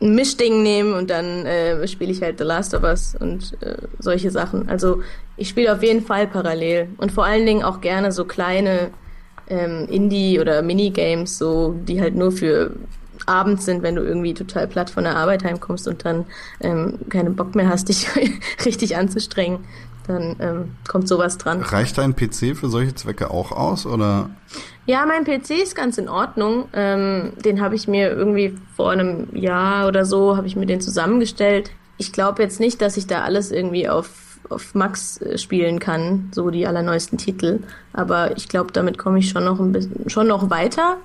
[0.00, 3.76] ein Mischding nehmen und dann äh, spiele ich halt The Last of Us und äh,
[3.98, 4.68] solche Sachen.
[4.68, 5.02] Also
[5.36, 8.90] ich spiele auf jeden Fall parallel und vor allen Dingen auch gerne so kleine
[9.48, 12.72] ähm, Indie- oder Minigames, so die halt nur für
[13.26, 16.26] abends sind, wenn du irgendwie total platt von der Arbeit heimkommst und dann
[16.60, 18.08] ähm, keinen Bock mehr hast, dich
[18.64, 19.60] richtig anzustrengen.
[20.06, 21.62] Dann ähm, kommt sowas dran.
[21.62, 24.28] Reicht dein PC für solche Zwecke auch aus oder?
[24.86, 26.68] Ja, mein PC ist ganz in Ordnung.
[26.74, 30.82] Ähm, den habe ich mir irgendwie vor einem Jahr oder so, habe ich mir den
[30.82, 31.70] zusammengestellt.
[31.96, 34.10] Ich glaube jetzt nicht, dass ich da alles irgendwie auf,
[34.50, 37.60] auf Max äh, spielen kann, so die allerneuesten Titel.
[37.92, 40.96] Aber ich glaube, damit komme ich schon noch ein bisschen, schon noch weiter.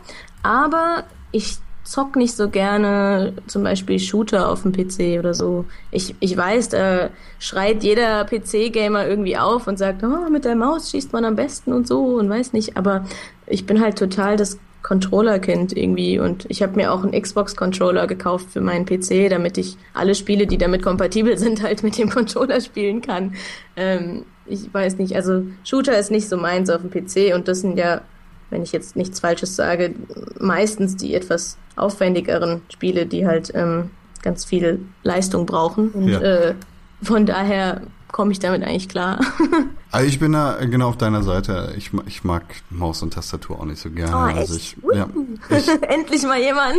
[0.44, 5.66] Aber ich zock nicht so gerne zum Beispiel Shooter auf dem PC oder so.
[5.92, 10.92] Ich, ich weiß, da schreit jeder PC-Gamer irgendwie auf und sagt, oh, mit der Maus
[10.92, 12.78] schießt man am besten und so und weiß nicht.
[12.78, 13.06] Aber
[13.48, 18.48] ich bin halt total das Controller-Kind irgendwie und ich habe mir auch einen Xbox-Controller gekauft
[18.52, 22.62] für meinen PC, damit ich alle Spiele, die damit kompatibel sind, halt mit dem Controller
[22.62, 23.34] spielen kann.
[23.76, 27.62] Ähm, ich weiß nicht, also Shooter ist nicht so meins auf dem PC und das
[27.62, 28.02] sind ja
[28.50, 29.94] wenn ich jetzt nichts Falsches sage,
[30.40, 35.90] meistens die etwas aufwendigeren Spiele, die halt ähm, ganz viel Leistung brauchen.
[35.90, 36.20] Und Ja.
[36.20, 36.56] äh,
[37.02, 39.20] von daher komme ich damit eigentlich klar.
[39.92, 41.74] Also ich bin da genau auf deiner Seite.
[41.76, 44.16] Ich, ich mag Maus und Tastatur auch nicht so gerne.
[44.16, 45.10] Oh, also ich, ja,
[45.50, 46.78] ich, Endlich mal jemand.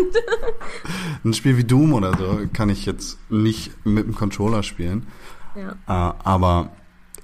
[1.24, 5.08] ein Spiel wie Doom oder so kann ich jetzt nicht mit dem Controller spielen.
[5.56, 5.72] ja.
[5.88, 6.70] Äh, aber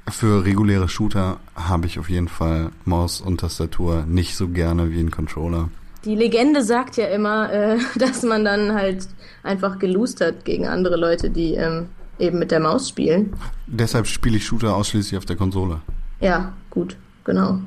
[0.08, 4.98] für reguläre Shooter habe ich auf jeden Fall Maus und Tastatur nicht so gerne wie
[4.98, 5.68] ein Controller.
[6.04, 9.06] Die Legende sagt ja immer, äh, dass man dann halt
[9.44, 11.86] einfach gelost hat gegen andere Leute, die ähm,
[12.18, 13.34] eben mit der Maus spielen.
[13.66, 15.80] Deshalb spiele ich Shooter ausschließlich auf der Konsole.
[16.20, 17.60] Ja, gut, genau.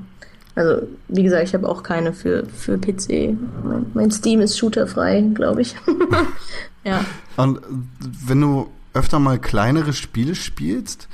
[0.56, 3.38] Also, wie gesagt, ich habe auch keine für, für PC.
[3.64, 5.76] Mein, mein Steam ist shooterfrei, glaube ich.
[6.84, 7.06] ja.
[7.38, 7.62] Und
[8.00, 11.08] wenn du öfter mal kleinere Spiele spielst,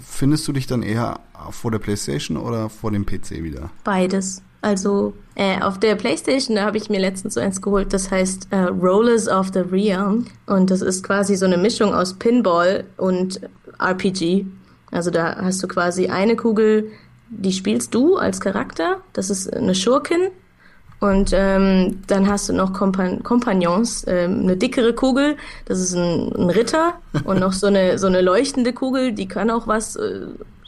[0.00, 3.70] findest du dich dann eher vor der Playstation oder vor dem PC wieder?
[3.84, 4.42] Beides.
[4.66, 8.62] Also äh, auf der Playstation, habe ich mir letztens so eins geholt, das heißt äh,
[8.62, 10.26] Rollers of the Realm.
[10.46, 13.40] Und das ist quasi so eine Mischung aus Pinball und
[13.78, 14.44] RPG.
[14.90, 16.90] Also da hast du quasi eine Kugel,
[17.28, 18.96] die spielst du als Charakter.
[19.12, 20.30] Das ist eine Schurkin.
[20.98, 26.32] Und ähm, dann hast du noch Kompan Kompagnons, ähm, eine dickere Kugel, das ist ein,
[26.34, 30.22] ein Ritter und noch so eine so eine leuchtende Kugel, die kann auch was äh,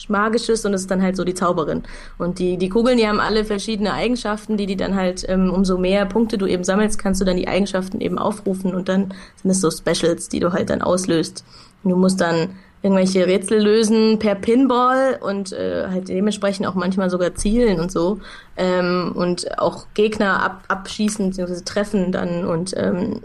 [0.08, 1.82] Magisches und das ist dann halt so die Zauberin.
[2.18, 5.76] Und die die Kugeln, die haben alle verschiedene Eigenschaften, die die dann halt ähm, umso
[5.78, 9.50] mehr Punkte du eben sammelst, kannst du dann die Eigenschaften eben aufrufen und dann sind
[9.50, 11.44] es so Specials, die du halt dann auslöst.
[11.82, 12.50] Und du musst dann
[12.82, 18.20] irgendwelche Rätsel lösen per Pinball und äh, halt dementsprechend auch manchmal sogar zielen und so
[18.56, 21.64] ähm, und auch Gegner ab, abschießen bzw.
[21.64, 23.20] treffen dann und ähm,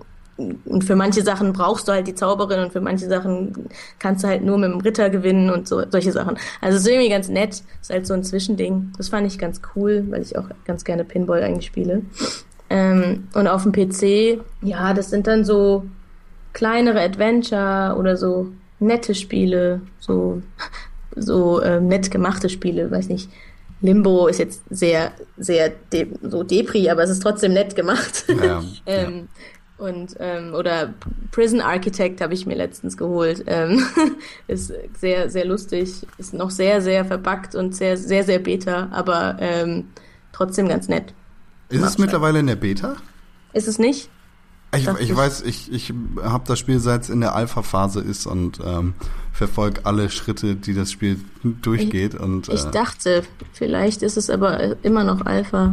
[0.65, 4.27] und für manche Sachen brauchst du halt die Zauberin und für manche Sachen kannst du
[4.27, 6.37] halt nur mit dem Ritter gewinnen und so solche Sachen.
[6.61, 8.91] Also es ist irgendwie ganz nett, ist halt so ein Zwischending.
[8.97, 12.01] Das fand ich ganz cool, weil ich auch ganz gerne Pinball eigentlich spiele.
[12.69, 15.83] Ähm, und auf dem PC, ja, das sind dann so
[16.53, 18.47] kleinere Adventure oder so
[18.79, 20.41] nette Spiele, so,
[21.15, 23.29] so ähm, nett gemachte Spiele, weiß nicht.
[23.81, 28.25] Limbo ist jetzt sehr, sehr de so Depri, aber es ist trotzdem nett gemacht.
[28.41, 29.27] Ja, ähm,
[29.83, 30.93] Und ähm, oder
[31.31, 33.43] Prison Architect habe ich mir letztens geholt.
[33.47, 33.85] Ähm,
[34.47, 39.35] ist sehr, sehr lustig, ist noch sehr, sehr verbuggt und sehr, sehr, sehr beta, aber
[39.41, 39.89] ähm,
[40.31, 41.13] trotzdem ganz nett.
[41.67, 42.95] Ist es mittlerweile in der Beta?
[43.51, 44.09] Ist es nicht?
[44.73, 45.15] Ich, ich ich.
[45.15, 48.93] weiß, ich, ich habe das Spiel seit es in der Alpha-Phase ist und ähm,
[49.33, 52.15] verfolge alle Schritte, die das Spiel durchgeht.
[52.15, 55.71] und Ich äh, dachte, vielleicht ist es aber immer noch Alpha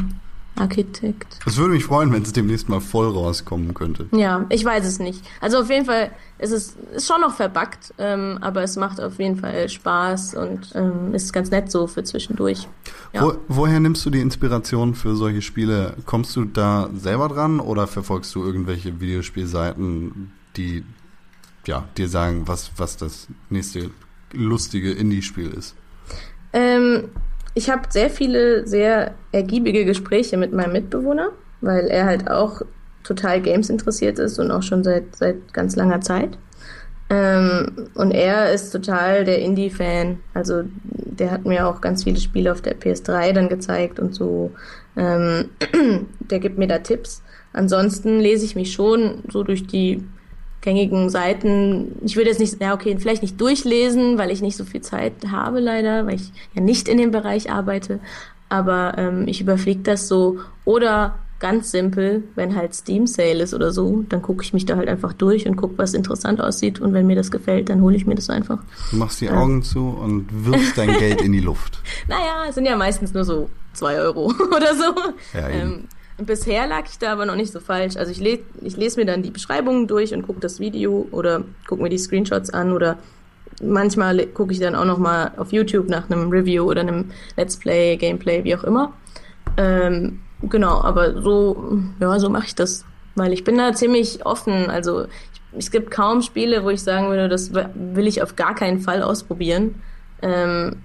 [0.60, 1.38] Architect.
[1.46, 4.06] es würde mich freuen, wenn es demnächst mal voll rauskommen könnte.
[4.12, 5.24] Ja, ich weiß es nicht.
[5.40, 9.18] Also auf jeden Fall ist es ist schon noch verbuggt, ähm, aber es macht auf
[9.18, 12.68] jeden Fall Spaß und ähm, ist ganz nett so für zwischendurch.
[13.12, 13.22] Ja.
[13.22, 15.94] Wo, woher nimmst du die Inspiration für solche Spiele?
[16.06, 20.84] Kommst du da selber dran oder verfolgst du irgendwelche Videospielseiten, die
[21.66, 23.90] ja, dir sagen, was, was das nächste
[24.32, 25.74] lustige Indie-Spiel ist?
[26.52, 27.10] Ähm,
[27.54, 32.62] ich habe sehr viele sehr ergiebige Gespräche mit meinem Mitbewohner, weil er halt auch
[33.02, 36.38] total Games interessiert ist und auch schon seit, seit ganz langer Zeit.
[37.08, 40.20] Ähm, und er ist total der Indie-Fan.
[40.32, 44.52] Also der hat mir auch ganz viele Spiele auf der PS3 dann gezeigt und so.
[44.96, 45.50] Ähm,
[46.20, 47.22] der gibt mir da Tipps.
[47.52, 50.04] Ansonsten lese ich mich schon so durch die
[50.60, 51.96] gängigen Seiten.
[52.04, 55.14] Ich würde jetzt nicht, ja okay, vielleicht nicht durchlesen, weil ich nicht so viel Zeit
[55.30, 58.00] habe leider, weil ich ja nicht in dem Bereich arbeite.
[58.48, 60.38] Aber ähm, ich überfliege das so.
[60.64, 64.76] Oder ganz simpel, wenn halt Steam Sale ist oder so, dann gucke ich mich da
[64.76, 66.80] halt einfach durch und gucke, was interessant aussieht.
[66.80, 68.58] Und wenn mir das gefällt, dann hole ich mir das einfach.
[68.90, 71.78] Du machst die Augen zu und wirfst dein Geld in die Luft.
[72.08, 74.94] Naja, es sind ja meistens nur so zwei Euro oder so.
[75.32, 75.60] Ja, eben.
[75.60, 75.84] ähm,
[76.26, 77.96] bisher lag ich da aber noch nicht so falsch.
[77.96, 81.44] Also ich, le ich lese mir dann die Beschreibungen durch und gucke das Video oder
[81.66, 82.98] gucke mir die Screenshots an oder
[83.62, 87.56] manchmal gucke ich dann auch noch mal auf YouTube nach einem Review oder einem Let's
[87.56, 88.92] Play, Gameplay, wie auch immer.
[89.56, 94.70] Ähm, genau, aber so, ja, so mache ich das, weil ich bin da ziemlich offen.
[94.70, 98.54] Also ich, es gibt kaum Spiele, wo ich sagen würde, das will ich auf gar
[98.54, 99.82] keinen Fall ausprobieren.
[100.22, 100.76] Ähm,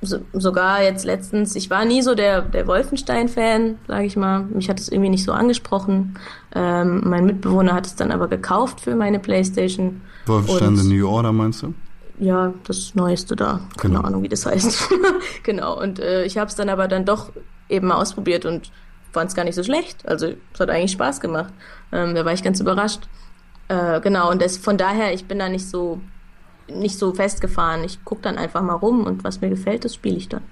[0.00, 4.42] so, sogar jetzt letztens, ich war nie so der, der Wolfenstein-Fan, sage ich mal.
[4.44, 6.18] Mich hat es irgendwie nicht so angesprochen.
[6.54, 10.00] Ähm, mein Mitbewohner hat es dann aber gekauft für meine Playstation.
[10.26, 11.74] Wolfenstein The New Order meinst du?
[12.20, 13.60] Ja, das Neueste da.
[13.76, 14.06] Keine Genau.
[14.06, 14.88] Ahnung, wie das heißt.
[15.42, 15.80] genau.
[15.80, 17.30] Und äh, ich habe es dann aber dann doch
[17.68, 18.70] eben mal ausprobiert und
[19.12, 20.06] fand es gar nicht so schlecht.
[20.08, 21.52] Also es hat eigentlich Spaß gemacht.
[21.92, 23.08] Ähm, da war ich ganz überrascht.
[23.68, 24.30] Äh, genau.
[24.30, 26.00] Und das, von daher, ich bin da nicht so
[26.72, 27.84] nicht so festgefahren.
[27.84, 30.42] Ich gucke dann einfach mal rum und was mir gefällt, das spiele ich dann.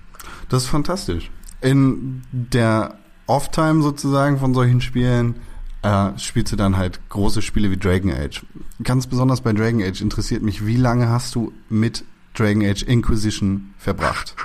[0.48, 1.30] Das ist fantastisch.
[1.60, 5.36] In der Off-Time sozusagen von solchen Spielen
[5.82, 8.44] äh, spielst du dann halt große Spiele wie Dragon Age.
[8.82, 13.74] Ganz besonders bei Dragon Age interessiert mich, wie lange hast du mit Dragon Age Inquisition
[13.78, 14.34] verbracht?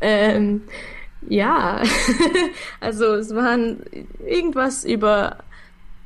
[0.00, 0.62] Ähm,
[1.28, 1.82] ja,
[2.80, 3.82] also es waren
[4.24, 5.38] irgendwas über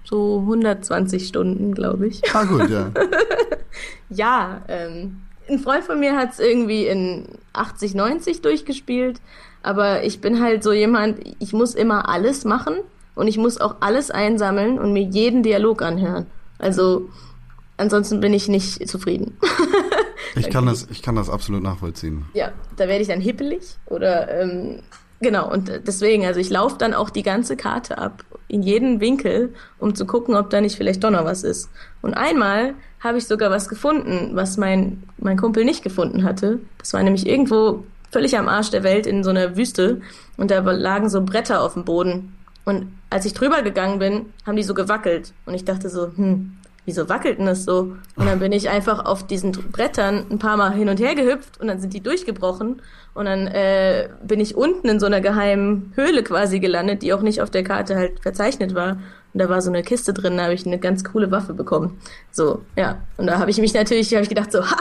[0.04, 2.22] so 120 Stunden, glaube ich.
[2.34, 2.90] Ah gut, ja.
[4.08, 9.20] Ja, ähm, ein Freund von mir hat es irgendwie in 80, 90 durchgespielt,
[9.62, 12.76] aber ich bin halt so jemand, ich muss immer alles machen
[13.14, 16.26] und ich muss auch alles einsammeln und mir jeden Dialog anhören.
[16.58, 17.08] Also
[17.76, 19.36] ansonsten bin ich nicht zufrieden.
[20.34, 22.24] Ich kann das, ich kann das absolut nachvollziehen.
[22.32, 24.80] ja, da werde ich dann hippelig oder ähm,
[25.20, 29.54] genau und deswegen, also ich laufe dann auch die ganze Karte ab in jeden Winkel,
[29.78, 31.70] um zu gucken, ob da nicht vielleicht doch noch was ist.
[32.00, 36.60] Und einmal habe ich sogar was gefunden, was mein mein Kumpel nicht gefunden hatte.
[36.78, 40.00] Das war nämlich irgendwo völlig am Arsch der Welt in so einer Wüste
[40.36, 42.36] und da lagen so Bretter auf dem Boden.
[42.64, 46.56] Und als ich drüber gegangen bin, haben die so gewackelt und ich dachte so, hm,
[46.84, 47.96] wieso wackelt denn das so?
[48.16, 51.60] Und dann bin ich einfach auf diesen Brettern ein paar Mal hin und her gehüpft
[51.60, 52.82] und dann sind die durchgebrochen
[53.14, 57.22] und dann äh, bin ich unten in so einer geheimen Höhle quasi gelandet, die auch
[57.22, 58.98] nicht auf der Karte halt verzeichnet war.
[59.32, 61.98] Und da war so eine Kiste drin, da habe ich eine ganz coole Waffe bekommen.
[62.30, 62.98] So, ja.
[63.16, 64.76] Und da habe ich mich natürlich, habe ich gedacht so, ha,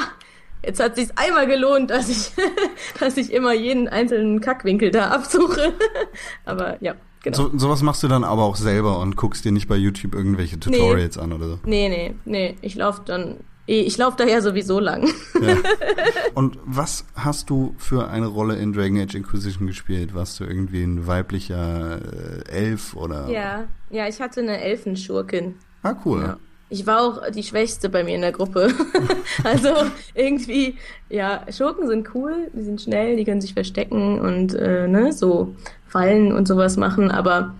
[0.66, 2.32] jetzt hat sich's einmal gelohnt, dass ich,
[3.00, 5.74] dass ich immer jeden einzelnen Kackwinkel da absuche.
[6.46, 7.38] Aber ja, genau.
[7.38, 10.60] So, sowas machst du dann aber auch selber und guckst dir nicht bei YouTube irgendwelche
[10.60, 11.60] Tutorials an oder so.
[11.66, 15.08] Nee, nee, nee, ich laufe dann, ich laufe da ja sowieso lang.
[15.42, 15.56] Ja.
[16.34, 20.14] Und was hast du für eine Rolle in Dragon Age Inquisition gespielt?
[20.14, 22.00] Warst du irgendwie ein weiblicher
[22.48, 23.28] äh, Elf oder?
[23.30, 25.56] Ja, ja, ich hatte eine Elfenschurkin.
[25.84, 26.22] Ah, cool.
[26.22, 26.38] Ja.
[26.70, 28.70] Ich war auch die Schwächste bei mir in der Gruppe.
[29.44, 29.70] also
[30.16, 30.78] irgendwie,
[31.10, 35.56] ja, Schurken sind cool, die sind schnell, die können sich verstecken und äh, ne, so
[35.88, 37.54] Fallen und sowas machen, aber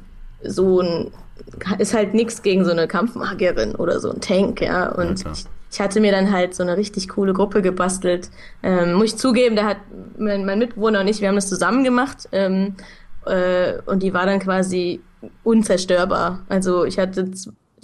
[0.44, 1.12] so ein
[1.80, 4.90] ist halt nichts gegen so eine Kampfmagierin oder so ein Tank, ja.
[4.90, 5.36] Und klar.
[5.72, 8.30] Ich, hatte mir dann halt so eine richtig coole Gruppe gebastelt.
[8.62, 9.78] Ähm, muss ich zugeben, da hat
[10.18, 12.30] mein, mein Mitbewohner und ich, wir haben das zusammen gemacht.
[12.32, 12.76] Ähm,
[13.26, 15.02] äh, und die war dann quasi
[15.44, 16.40] unzerstörbar.
[16.50, 17.30] Also ich hatte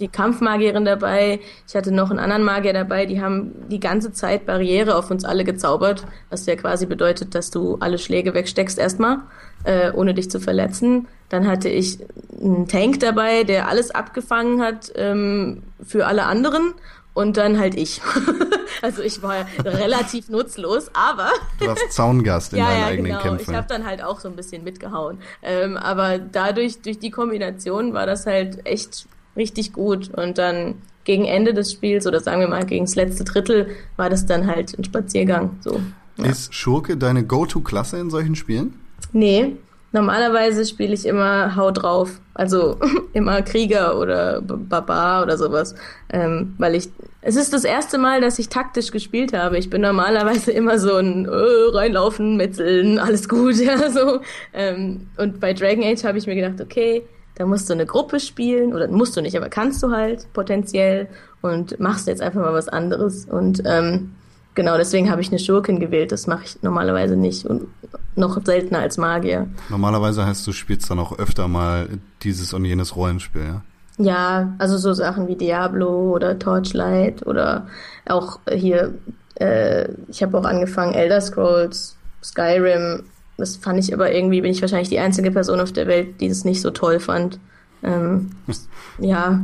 [0.00, 4.46] die Kampfmagierin dabei, ich hatte noch einen anderen Magier dabei, die haben die ganze Zeit
[4.46, 9.18] Barriere auf uns alle gezaubert, was ja quasi bedeutet, dass du alle Schläge wegsteckst erstmal,
[9.64, 11.08] äh, ohne dich zu verletzen.
[11.28, 11.98] Dann hatte ich
[12.40, 16.74] einen Tank dabei, der alles abgefangen hat ähm, für alle anderen
[17.14, 18.00] und dann halt ich.
[18.82, 23.22] also ich war relativ nutzlos, aber Du warst Zaungast in ja, deinen ja, eigenen genau.
[23.22, 23.50] Kämpfen.
[23.50, 25.18] Ich habe dann halt auch so ein bisschen mitgehauen.
[25.42, 29.06] Ähm, aber dadurch, durch die Kombination war das halt echt
[29.36, 30.10] richtig gut.
[30.14, 34.10] Und dann gegen Ende des Spiels oder sagen wir mal gegen das letzte Drittel war
[34.10, 35.56] das dann halt ein Spaziergang.
[35.60, 35.80] So.
[36.18, 36.26] Ja.
[36.26, 38.74] Ist Schurke deine Go-To-Klasse in solchen Spielen?
[39.12, 39.56] Nee,
[39.92, 42.20] Normalerweise spiele ich immer Hau drauf.
[42.34, 42.78] Also
[43.14, 45.74] immer Krieger oder Barbar oder sowas.
[46.12, 46.88] Ähm, weil ich.
[47.20, 49.58] Es ist das erste Mal, dass ich taktisch gespielt habe.
[49.58, 54.20] Ich bin normalerweise immer so ein äh, reinlaufen, metzeln, alles gut, ja, so.
[54.54, 57.02] Ähm, und bei Dragon Age habe ich mir gedacht, okay,
[57.34, 61.08] da musst du eine Gruppe spielen, oder musst du nicht, aber kannst du halt potenziell
[61.42, 63.24] und machst jetzt einfach mal was anderes.
[63.24, 64.14] Und ähm,
[64.58, 66.10] genau deswegen habe ich eine Schurkin gewählt.
[66.10, 67.68] Das mache ich normalerweise nicht und
[68.16, 69.46] noch seltener als Magier.
[69.68, 71.88] Normalerweise heißt du spielst dann auch öfter mal
[72.24, 73.62] dieses und jenes Rollenspiel, ja?
[73.98, 77.68] Ja, also so Sachen wie Diablo oder Torchlight oder
[78.06, 78.94] auch hier,
[79.36, 83.04] äh, ich habe auch angefangen Elder Scrolls, Skyrim.
[83.36, 86.28] Das fand ich aber irgendwie, bin ich wahrscheinlich die einzige Person auf der Welt, die
[86.28, 87.38] das nicht so toll fand.
[87.84, 88.30] Ähm,
[88.98, 89.40] ja,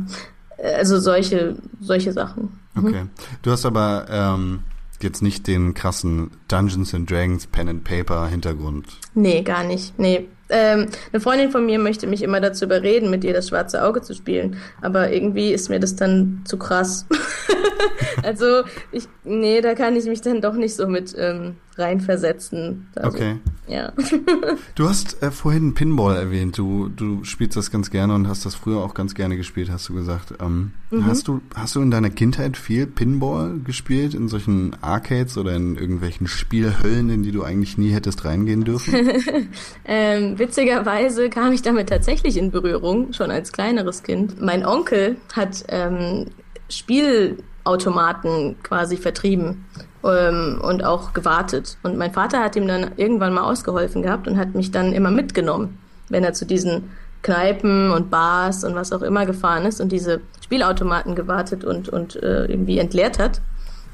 [0.57, 2.59] also solche, solche Sachen.
[2.77, 3.05] Okay.
[3.43, 4.59] Du hast aber ähm,
[5.05, 8.87] jetzt nicht den krassen Dungeons and Dragons Pen and Paper Hintergrund.
[9.13, 9.97] Nee, gar nicht.
[9.97, 10.27] Nee.
[10.49, 14.01] Ähm, eine Freundin von mir möchte mich immer dazu überreden, mit ihr das schwarze Auge
[14.01, 14.57] zu spielen.
[14.81, 17.07] Aber irgendwie ist mir das dann zu krass.
[18.23, 22.87] also, ich, nee, da kann ich mich dann doch nicht so mit ähm, reinversetzen.
[22.95, 23.37] Also, Okay.
[23.67, 23.93] Ja.
[24.75, 26.57] Du hast äh, vorhin Pinball erwähnt.
[26.57, 29.89] Du, du spielst das ganz gerne und hast das früher auch ganz gerne gespielt, hast
[29.89, 30.33] du gesagt.
[30.41, 34.13] Ähm, hast, du, hast du in deiner Kindheit viel Pinball gespielt?
[34.13, 38.93] In solchen Arcades oder in irgendwelchen Spielhöllen, in die du eigentlich nie hättest reingehen dürfen?
[39.87, 44.41] Ähm, witzigerweise kam ich damit tatsächlich in Berührung, schon als kleineres Kind.
[44.41, 46.25] Mein Onkel hat ähm,
[46.69, 49.65] Spielautomaten quasi vertrieben
[50.05, 51.77] ähm, und auch gewartet.
[51.83, 55.11] Und mein Vater hat ihm dann irgendwann mal ausgeholfen gehabt und hat mich dann immer
[55.11, 55.77] mitgenommen,
[56.09, 56.91] wenn er zu diesen
[57.21, 62.21] Kneipen und Bars und was auch immer gefahren ist und diese Spielautomaten gewartet und, und
[62.21, 63.41] äh, irgendwie entleert hat.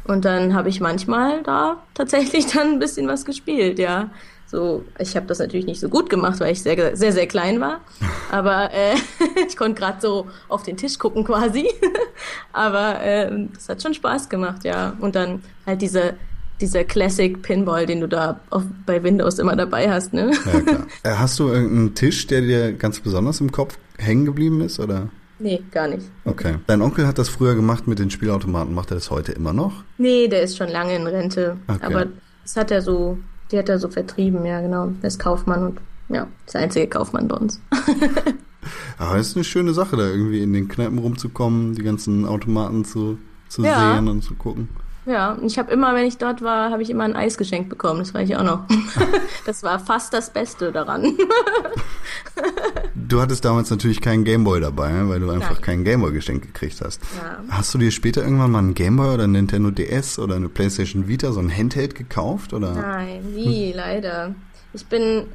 [0.04, 4.10] Und dann habe ich manchmal da tatsächlich dann ein bisschen was gespielt, ja.
[4.52, 7.62] So, ich habe das natürlich nicht so gut gemacht, weil ich sehr, sehr, sehr klein
[7.62, 7.80] war.
[8.32, 8.96] Aber äh,
[9.48, 11.70] ich konnte gerade so auf den Tisch gucken quasi.
[12.52, 14.94] Aber äh, das hat schon Spaß gemacht, ja.
[15.00, 16.16] Und dann halt diese,
[16.60, 20.32] dieser Classic Pinball, den du da auf, bei Windows immer dabei hast, ne?
[20.46, 20.88] ja, klar.
[21.04, 24.82] Äh, hast du irgendeinen Tisch, der dir ganz besonders im Kopf hängen geblieben ist?
[24.82, 25.08] Oder?
[25.40, 26.06] Nee, gar nicht.
[26.26, 26.56] Okay.
[26.68, 28.76] Dein Onkel hat das früher gemacht mit den Spielautomaten.
[28.76, 29.86] Macht er das heute immer noch?
[29.98, 31.56] Nee, der ist schon lange in Rente.
[31.68, 31.86] Okay.
[31.86, 32.08] Aber
[32.44, 33.18] das hat er so,
[33.52, 34.92] die hat er so vertrieben, ja, genau.
[35.02, 35.80] Er ist Kaufmann und
[36.10, 37.62] ja, ist der einzige Kaufmann bei uns.
[38.98, 42.86] Aber es ist eine schöne Sache, da irgendwie in den Kneipen rumzukommen, die ganzen Automaten
[42.86, 43.18] zu,
[43.50, 43.96] zu Ja.
[43.96, 44.70] sehen und zu gucken.
[45.06, 47.70] Ja, und ich habe immer, wenn ich dort war, habe ich immer ein Eis geschenkt
[47.70, 48.00] bekommen.
[48.00, 48.66] Das weiß ich auch noch.
[49.46, 51.18] das war fast das Beste daran.
[52.94, 55.62] Du hattest damals natürlich keinen Gameboy dabei, ne, weil du einfach Nein.
[55.62, 57.02] keinen Gameboy geschenkt gekriegt hast.
[57.18, 57.44] Ja.
[57.50, 61.08] Hast du dir später irgendwann mal einen Gameboy oder einen Nintendo DS oder eine PlayStation
[61.08, 62.54] Vita, so ein Handheld gekauft?
[62.54, 62.74] Oder?
[62.74, 64.36] Nein, nie, leider.
[64.74, 65.26] Ich bin,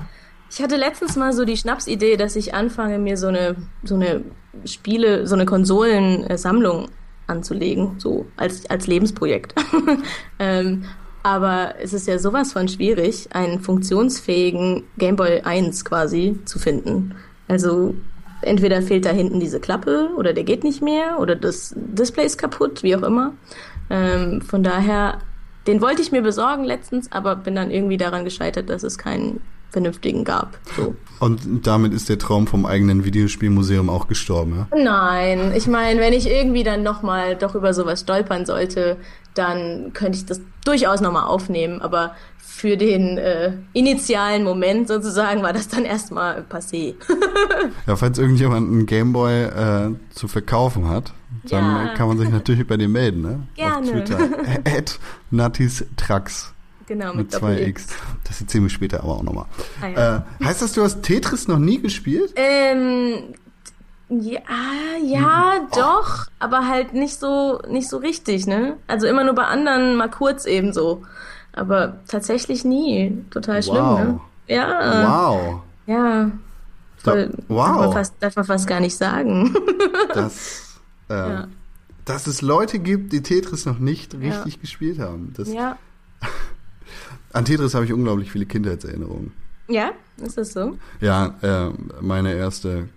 [0.48, 4.22] ich hatte letztens mal so die Schnapsidee, dass ich anfange, mir so eine, so eine
[4.64, 6.88] Spiele, so eine Konsolensammlung
[7.27, 9.55] anzulegen, so als, als Lebensprojekt.
[10.39, 10.85] ähm,
[11.22, 17.16] aber es ist ja sowas von schwierig, einen funktionsfähigen Game Boy 1 quasi zu finden.
[17.49, 17.95] Also
[18.43, 22.39] entweder fehlt da hinten diese Klappe oder der geht nicht mehr oder das Display ist
[22.39, 23.33] kaputt, wie auch immer.
[23.91, 25.18] Ähm, von daher,
[25.66, 29.41] den wollte ich mir besorgen letztens, aber bin dann irgendwie daran gescheitert, dass es keinen
[29.70, 30.58] vernünftigen gab.
[30.76, 30.94] So.
[31.18, 34.76] Und damit ist der Traum vom eigenen Videospielmuseum auch gestorben, ja?
[34.76, 38.96] Nein, ich meine, wenn ich irgendwie dann nochmal doch über sowas stolpern sollte,
[39.34, 45.52] dann könnte ich das durchaus nochmal aufnehmen, aber für den äh, initialen Moment sozusagen war
[45.52, 46.94] das dann erstmal passé.
[47.86, 51.12] Ja, falls irgendjemand einen Gameboy äh, zu verkaufen hat,
[51.48, 51.94] dann Ja.
[51.94, 53.46] kann man sich natürlich bei dir melden, ne?
[53.54, 53.78] Gerne.
[53.86, 54.18] Auf Twitter.
[54.64, 54.98] At
[55.30, 56.52] Natistrax
[56.87, 57.87] genau, mit mit zwei X.
[58.24, 59.47] Das erzählen wir später aber auch nochmal.
[59.82, 60.16] Ah, ja.
[60.41, 62.32] Äh, heißt das, du hast Tetris noch nie gespielt?
[62.37, 63.34] Ähm,
[64.09, 64.41] ja,
[65.05, 68.76] ja, doch, aber halt nicht so, nicht so richtig, ne?
[68.87, 71.03] Also immer nur bei anderen mal kurz eben so.
[71.53, 73.24] Aber tatsächlich nie.
[73.30, 73.99] Total schlimm, Wow.
[73.99, 74.20] ne?
[74.49, 75.61] Ja, Wow.
[75.87, 76.30] ja.
[76.99, 77.66] Voll, wow.
[77.66, 79.55] Darf man, fast, darf man fast gar nicht sagen.
[80.14, 80.78] dass,
[81.09, 81.49] äh, Ja.
[82.05, 85.32] dass es Leute gibt, die Tetris noch nicht richtig gespielt haben.
[85.37, 85.78] Das, ja.
[87.37, 89.32] An Tetris habe ich unglaublich viele Kindheitserinnerungen.
[89.68, 89.91] Ja,
[90.22, 90.78] ist das so?
[91.01, 91.70] Ja, äh,
[92.01, 92.89] meine erste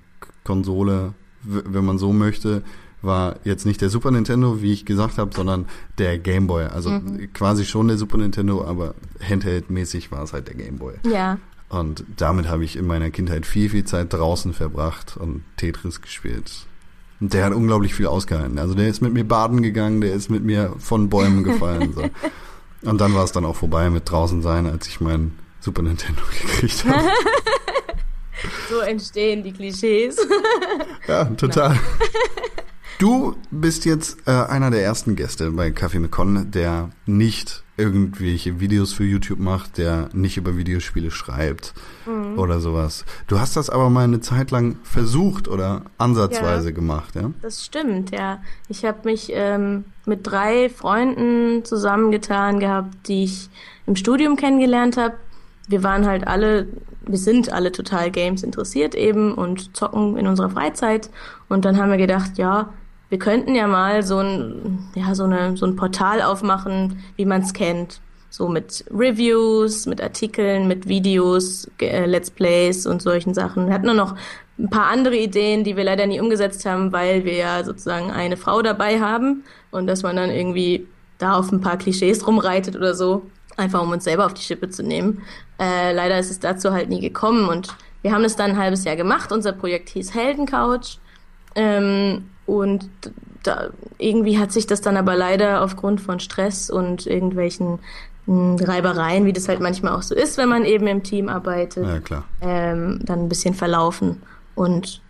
[0.43, 1.13] Konsole,
[1.43, 2.63] wenn man so möchte,
[3.01, 5.65] war jetzt nicht der Super Nintendo, wie ich gesagt habe, sondern
[5.97, 6.65] der Game Boy.
[6.65, 7.31] Also Mhm.
[7.33, 10.95] quasi schon der Super Nintendo, aber Handheld-mäßig war es halt der Game Boy.
[11.09, 11.37] Ja.
[11.69, 16.65] Und damit habe ich in meiner Kindheit viel, viel Zeit draußen verbracht und Tetris gespielt.
[17.21, 18.59] Und der hat unglaublich viel ausgehalten.
[18.59, 21.93] Also der ist mit mir baden gegangen, der ist mit mir von Bäumen gefallen.
[21.93, 22.03] So.
[22.83, 26.21] Und dann war es dann auch vorbei mit draußen sein, als ich mein Super Nintendo
[26.41, 27.09] gekriegt habe.
[28.69, 30.17] so entstehen die Klischees.
[31.07, 31.77] Ja, total.
[32.99, 38.59] Du bist jetzt äh, einer der ersten Gäste bei Kaffee mit Con, der nicht irgendwelche
[38.59, 41.73] Videos für YouTube macht, der nicht über Videospiele schreibt
[42.05, 42.37] Mhm.
[42.37, 43.05] oder sowas.
[43.27, 46.75] Du hast das aber mal eine Zeit lang versucht oder ansatzweise Ja.
[46.75, 47.31] gemacht, ja?
[47.41, 48.41] Das stimmt, ja.
[48.67, 53.49] Ich habe mich ähm, mit drei Freunden zusammengetan gehabt, die ich
[53.87, 55.13] im Studium kennengelernt habe.
[55.69, 56.67] Wir waren halt alle,
[57.07, 61.09] wir sind alle total Games interessiert eben und zocken in unserer Freizeit.
[61.47, 62.73] Und dann haben wir gedacht, ja,
[63.09, 67.41] wir könnten ja mal so ein, ja, so eine, so ein Portal aufmachen, wie man
[67.41, 68.01] es kennt.
[68.31, 73.65] So mit Reviews, mit Artikeln, mit Videos, äh, Let's Plays und solchen Sachen.
[73.65, 74.15] Wir hatten nur noch
[74.59, 78.37] ein paar andere Ideen, die wir leider nie umgesetzt haben, weil wir ja sozusagen eine
[78.37, 80.85] Frau dabei haben und dass man dann irgendwie
[81.17, 83.23] da auf ein paar Klischees rumreitet oder so,
[83.57, 85.23] einfach um uns selber auf die Schippe zu nehmen.
[85.59, 88.83] Äh, leider ist es dazu halt nie gekommen und wir haben es dann ein halbes
[88.83, 89.31] Jahr gemacht.
[89.31, 90.99] Unser Projekt hieß Heldencouch.
[91.55, 92.89] Ähm, und
[93.43, 97.79] da, irgendwie hat sich das dann aber leider aufgrund von Stress und irgendwelchen
[98.25, 101.85] mh, Reibereien, wie das halt manchmal auch so ist, wenn man eben im Team arbeitet,
[101.85, 104.21] Ja, ähm, dann ein bisschen verlaufen.
[104.55, 105.01] Und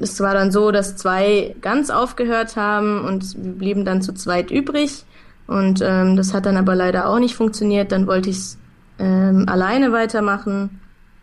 [0.00, 4.50] es war dann so, dass zwei ganz aufgehört haben und wir blieben dann zu zweit
[4.50, 5.04] übrig.
[5.46, 7.92] Und ähm, das hat dann aber leider auch nicht funktioniert.
[7.92, 8.58] Dann wollte ich es
[8.98, 10.79] ähm, alleine weitermachen.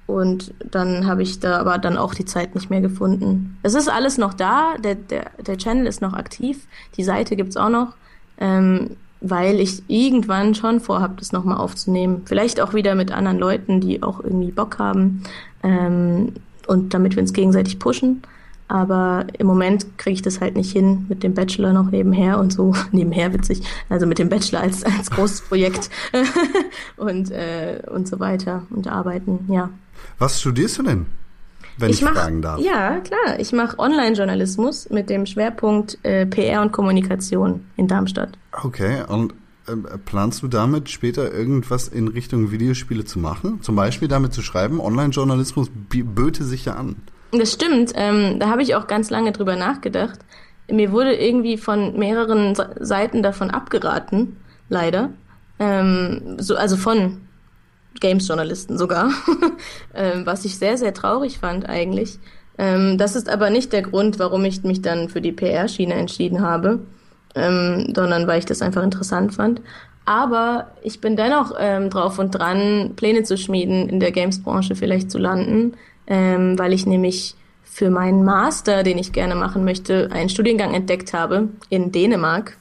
[0.08, 3.58] Und dann habe ich da aber dann auch die Zeit nicht mehr gefunden.
[3.62, 7.58] Es ist alles noch da, der, der, der Channel ist noch aktiv, die Seite gibt's
[7.58, 7.93] auch noch,
[8.39, 12.22] ähm, weil ich irgendwann schon vorhab, das nochmal aufzunehmen.
[12.26, 15.24] Vielleicht auch wieder mit anderen Leuten, die auch irgendwie Bock haben
[15.62, 16.34] ähm,
[16.68, 18.22] und damit wir uns gegenseitig pushen.
[18.70, 22.51] Aber im Moment kriege ich das halt nicht hin mit dem Bachelor noch nebenher und
[22.51, 22.74] so.
[22.91, 23.62] Nebenher witzig.
[23.89, 25.89] Also mit dem Bachelor als, als großes Projekt
[26.97, 29.70] und, äh, und so weiter und arbeiten, ja.
[30.19, 31.05] Was studierst du denn?
[31.79, 32.59] Wenn ich, mach, fragen darf.
[32.59, 33.39] Ja, klar.
[33.39, 38.37] Ich mache Online-Journalismus mit dem Schwerpunkt äh, PR und Kommunikation in Darmstadt.
[38.63, 39.33] Okay, und
[39.67, 43.61] äh, planst du damit später irgendwas in Richtung Videospiele zu machen?
[43.61, 44.79] Zum Beispiel damit zu schreiben?
[44.81, 46.95] Online-Journalismus böte sich ja an.
[47.31, 47.91] Das stimmt.
[47.95, 50.19] Ähm, da habe ich auch ganz lange drüber nachgedacht.
[50.71, 54.37] Mir wurde irgendwie von mehreren Se- Seiten davon abgeraten,
[54.69, 55.11] leider.
[55.59, 57.21] Ähm, so, also von
[57.99, 59.11] Games-Journalisten sogar,
[59.95, 62.19] ähm, was ich sehr, sehr traurig fand eigentlich.
[62.57, 66.41] Ähm, das ist aber nicht der Grund, warum ich mich dann für die PR-Schiene entschieden
[66.41, 66.79] habe,
[67.35, 69.61] ähm, sondern weil ich das einfach interessant fand.
[70.05, 75.17] Aber ich bin dennoch drauf und dran, Pläne zu schmieden, in der Games-Branche vielleicht zu
[75.17, 75.73] landen,
[76.05, 77.35] weil ich nämlich
[77.77, 82.57] für meinen Master, den ich gerne machen möchte, einen Studiengang entdeckt habe in Dänemark,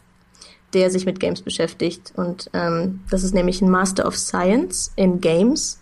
[0.77, 2.13] der sich mit Games beschäftigt.
[2.17, 5.81] Und ähm, das ist nämlich ein Master of Science in Games.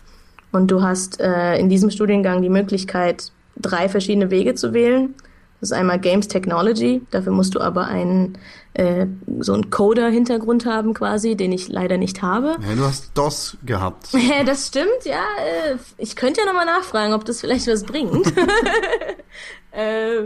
[0.53, 5.15] Und du hast äh, in diesem Studiengang die Möglichkeit, drei verschiedene Wege zu wählen.
[5.61, 8.39] Das ist einmal Games Technology, dafür musst du aber einen
[8.75, 9.07] äh,
[9.41, 12.57] so einen Coder-Hintergrund haben quasi, den ich leider nicht habe.
[12.69, 14.09] Ja, du hast DOS gehabt.
[14.13, 15.23] Ja, das stimmt, ja.
[15.73, 18.27] äh, Ich könnte ja nochmal nachfragen, ob das vielleicht was bringt.
[19.71, 20.25] äh,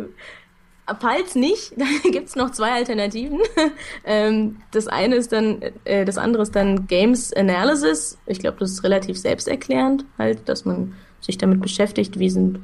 [1.01, 3.41] falls nicht, dann gibt's noch zwei Alternativen.
[4.05, 8.19] ähm, das eine ist dann, äh, das andere ist dann Games Analysis.
[8.27, 12.61] Ich glaube, das ist relativ selbsterklärend, halt, dass man sich damit beschäftigt, wie sind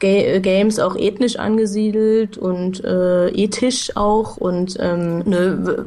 [0.00, 5.86] äh, Games auch ethnisch angesiedelt und äh, ethisch auch und ähm, ne,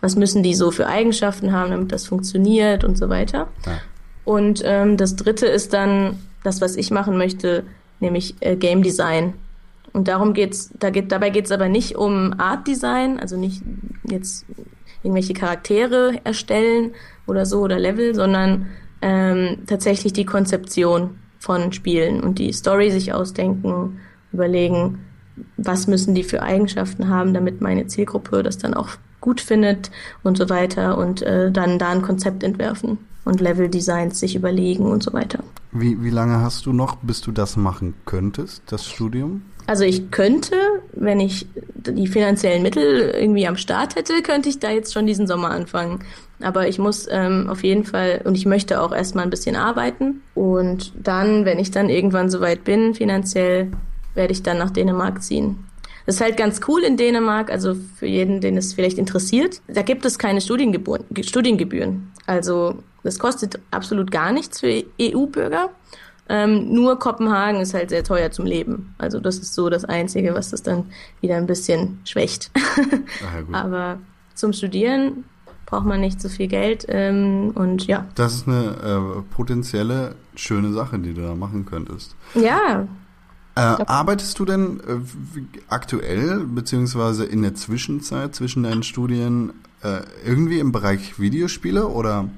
[0.00, 3.48] was müssen die so für Eigenschaften haben, damit das funktioniert und so weiter.
[3.64, 3.80] Ja.
[4.24, 7.64] Und ähm, das dritte ist dann das, was ich machen möchte,
[8.00, 9.34] nämlich äh, Game Design.
[9.96, 13.62] Und darum geht's, da geht, dabei geht's aber nicht um Art Design, also nicht
[14.04, 14.44] jetzt
[15.02, 16.92] irgendwelche Charaktere erstellen
[17.26, 18.66] oder so oder Level, sondern
[19.00, 23.98] ähm, tatsächlich die Konzeption von Spielen und die Story sich ausdenken,
[24.34, 24.98] überlegen,
[25.56, 28.90] was müssen die für Eigenschaften haben, damit meine Zielgruppe das dann auch
[29.22, 29.90] gut findet
[30.22, 35.02] und so weiter und äh, dann da ein Konzept entwerfen und Level-Designs sich überlegen und
[35.02, 35.42] so weiter.
[35.72, 39.40] Wie, wie lange hast du noch, bis du das machen könntest, das Studium?
[39.66, 40.54] Also ich könnte,
[40.92, 45.26] wenn ich die finanziellen Mittel irgendwie am Start hätte, könnte ich da jetzt schon diesen
[45.26, 46.00] Sommer anfangen.
[46.40, 50.22] Aber ich muss ähm, auf jeden Fall und ich möchte auch erstmal ein bisschen arbeiten.
[50.34, 53.72] Und dann, wenn ich dann irgendwann soweit bin, finanziell,
[54.14, 55.64] werde ich dann nach Dänemark ziehen.
[56.04, 59.60] Das ist halt ganz cool in Dänemark, also für jeden, den es vielleicht interessiert.
[59.66, 61.04] Da gibt es keine Studiengebühren.
[61.22, 62.12] Studiengebühren.
[62.26, 65.70] Also das kostet absolut gar nichts für EU-Bürger.
[66.28, 68.94] Ähm, nur Kopenhagen ist halt sehr teuer zum Leben.
[68.98, 70.86] Also das ist so das Einzige, was das dann
[71.20, 72.50] wieder ein bisschen schwächt.
[72.54, 73.58] Ach ja.
[73.58, 73.98] Aber
[74.34, 75.24] zum Studieren
[75.66, 78.06] braucht man nicht so viel Geld ähm, und ja.
[78.14, 82.14] Das ist eine äh, potenzielle schöne Sache, die du da machen könntest.
[82.34, 82.86] Ja,
[83.58, 90.58] Äh, arbeitest du denn äh, aktuell, beziehungsweise in der Zwischenzeit zwischen deinen Studien, äh, irgendwie
[90.58, 92.28] im Bereich Videospiele oder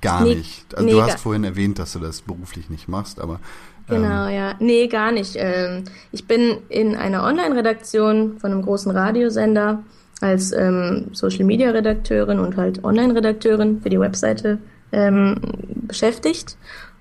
[0.00, 0.74] gar Nee, nicht?
[0.74, 3.40] Also nee, du hast vorhin erwähnt, dass du das beruflich nicht machst, aber
[3.88, 4.54] Genau, ja.
[4.60, 5.34] Nee, gar nicht.
[5.36, 9.82] Ähm, ich bin in einer Online-Redaktion von einem großen Radiosender
[10.20, 14.58] als ähm, Social-Media-Redakteurin und halt Online-Redakteurin für die Webseite
[14.92, 15.36] ähm,
[15.74, 16.56] beschäftigt.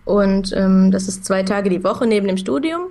[0.05, 2.87] Und ähm, das ist zwei Tage die Woche neben dem Studium.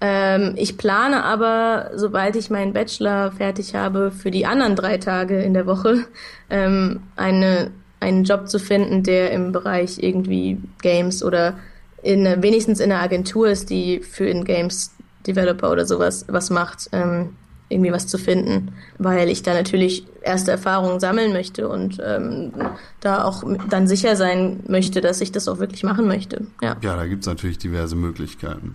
[0.00, 5.40] Ähm, ich plane aber, sobald ich meinen Bachelor fertig habe, für die anderen drei Tage
[5.40, 6.06] in der Woche
[6.50, 7.70] ähm, eine,
[8.02, 11.54] einen Job zu finden, der im Bereich irgendwie Games oder
[12.02, 14.90] in, wenigstens in einer Agentur ist, die für in Games
[15.26, 17.30] Developer oder sowas was macht, ähm,
[17.68, 22.52] irgendwie was zu finden, weil ich da natürlich erste Erfahrungen sammeln möchte und ähm,
[23.00, 26.46] da auch dann sicher sein möchte, dass ich das auch wirklich machen möchte.
[26.60, 26.76] Ja.
[26.82, 28.74] ja, da gibt's natürlich diverse Möglichkeiten.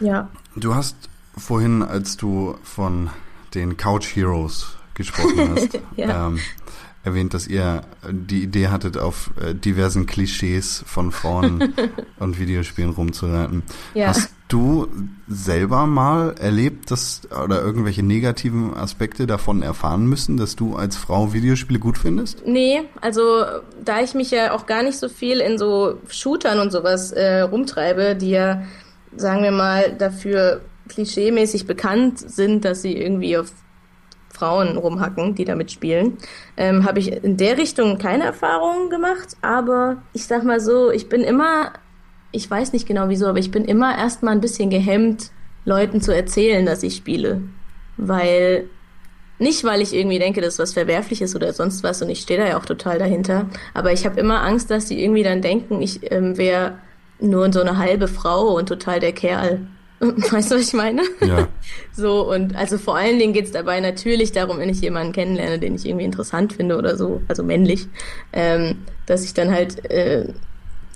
[0.00, 0.28] Ja.
[0.56, 0.96] Du hast
[1.36, 3.10] vorhin, als du von
[3.54, 6.28] den Couch Heroes gesprochen hast, Ja.
[6.28, 6.38] ähm,
[7.04, 11.74] erwähnt, dass ihr die Idee hattet, auf äh, diversen Klischees von Frauen
[12.18, 13.62] und Videospielen rumzureiten.
[13.94, 14.08] Ja.
[14.08, 14.88] Hast du
[15.28, 21.32] selber mal erlebt, dass oder irgendwelche negativen Aspekte davon erfahren müssen, dass du als Frau
[21.32, 22.46] Videospiele gut findest?
[22.46, 23.44] Nee, also
[23.84, 27.40] da ich mich ja auch gar nicht so viel in so Shootern und sowas äh,
[27.40, 28.62] rumtreibe, die ja,
[29.16, 33.50] sagen wir mal, dafür klischeemäßig bekannt sind, dass sie irgendwie auf
[34.34, 36.18] Frauen rumhacken, die damit spielen,
[36.56, 41.08] ähm, habe ich in der Richtung keine Erfahrungen gemacht, aber ich sag mal so, ich
[41.08, 41.72] bin immer,
[42.32, 45.30] ich weiß nicht genau wieso, aber ich bin immer erstmal ein bisschen gehemmt,
[45.64, 47.42] Leuten zu erzählen, dass ich spiele.
[47.96, 48.68] Weil
[49.38, 52.38] nicht, weil ich irgendwie denke, das ist was Verwerfliches oder sonst was und ich stehe
[52.38, 53.46] da ja auch total dahinter.
[53.72, 56.78] Aber ich habe immer Angst, dass die irgendwie dann denken, ich ähm, wäre
[57.20, 59.66] nur so eine halbe Frau und total der Kerl.
[60.30, 61.02] Weißt du, was ich meine?
[61.20, 61.48] Ja.
[61.96, 65.76] So, und also vor allen Dingen geht's dabei natürlich darum, wenn ich jemanden kennenlerne, den
[65.76, 67.86] ich irgendwie interessant finde oder so, also männlich,
[68.32, 70.26] ähm, dass ich dann halt äh,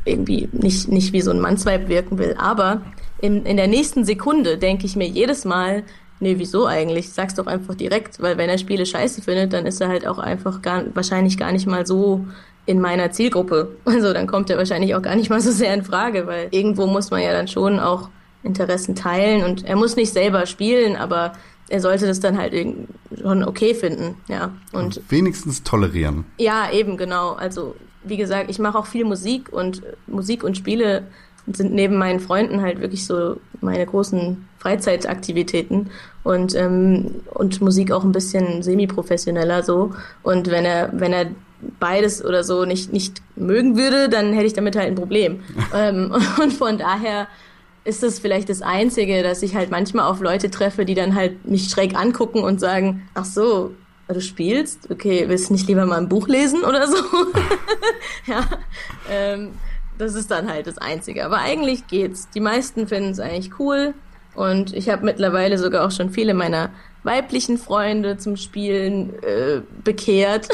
[0.04, 2.34] irgendwie nicht, nicht wie so ein Mannsweib wirken will.
[2.36, 2.82] Aber
[3.20, 5.84] in, in der nächsten Sekunde denke ich mir jedes Mal,
[6.20, 7.10] nee, wieso eigentlich?
[7.10, 10.18] Sag's doch einfach direkt, weil wenn er Spiele scheiße findet, dann ist er halt auch
[10.18, 12.26] einfach gar, wahrscheinlich gar nicht mal so
[12.66, 13.76] in meiner Zielgruppe.
[13.84, 16.86] Also dann kommt er wahrscheinlich auch gar nicht mal so sehr in Frage, weil irgendwo
[16.86, 18.10] muss man ja dann schon auch
[18.42, 21.32] Interessen teilen und er muss nicht selber spielen, aber
[21.68, 22.54] er sollte das dann halt
[23.20, 24.52] schon okay finden, ja.
[24.72, 26.24] Und Wenigstens tolerieren.
[26.38, 27.32] ja, eben genau.
[27.32, 27.74] Also
[28.04, 31.06] wie gesagt, ich mache auch viel Musik und Musik und Spiele
[31.52, 35.90] sind neben meinen Freunden halt wirklich so meine großen Freizeitaktivitäten
[36.24, 39.92] und ähm, und Musik auch ein bisschen semi-professioneller so.
[40.22, 41.26] Und wenn er wenn er
[41.80, 45.40] beides oder so nicht nicht mögen würde, dann hätte ich damit halt ein Problem.
[45.74, 47.28] ähm, und von daher
[47.88, 51.46] ist das vielleicht das Einzige, dass ich halt manchmal auf Leute treffe, die dann halt
[51.46, 53.74] mich schräg angucken und sagen, ach so,
[54.08, 54.90] du spielst?
[54.90, 56.96] Okay, willst du nicht lieber mal ein Buch lesen oder so?
[58.26, 58.44] ja,
[59.10, 59.52] ähm,
[59.96, 61.24] das ist dann halt das Einzige.
[61.24, 62.28] Aber eigentlich geht's.
[62.28, 63.94] Die meisten finden es eigentlich cool.
[64.34, 66.70] Und ich habe mittlerweile sogar auch schon viele meiner
[67.02, 70.48] weiblichen Freunde zum Spielen äh, bekehrt.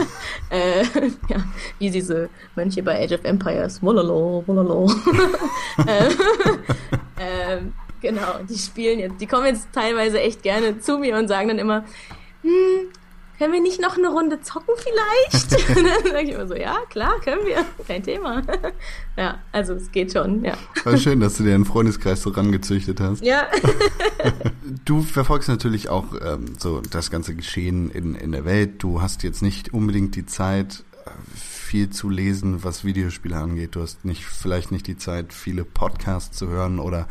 [0.50, 0.82] äh,
[1.28, 1.44] ja,
[1.78, 3.82] wie diese Mönche bei Age of Empires.
[3.82, 4.86] Wololo, wololo.
[5.86, 6.12] ähm,
[7.20, 11.48] ähm, genau, die spielen jetzt, die kommen jetzt teilweise echt gerne zu mir und sagen
[11.48, 11.84] dann immer,
[12.42, 12.90] hm,
[13.38, 15.68] können wir nicht noch eine Runde zocken vielleicht?
[15.76, 18.42] und dann sage ich immer so, ja, klar, können wir, kein Thema.
[19.16, 20.54] ja, also es geht schon, ja.
[20.84, 23.24] War schön, dass du dir einen Freundeskreis so rangezüchtet hast.
[23.24, 23.46] Ja,
[24.84, 28.82] Du verfolgst natürlich auch ähm, so das ganze Geschehen in, in der Welt.
[28.82, 30.84] Du hast jetzt nicht unbedingt die Zeit,
[31.34, 33.76] viel zu lesen, was Videospiele angeht.
[33.76, 37.06] Du hast nicht, vielleicht nicht die Zeit, viele Podcasts zu hören oder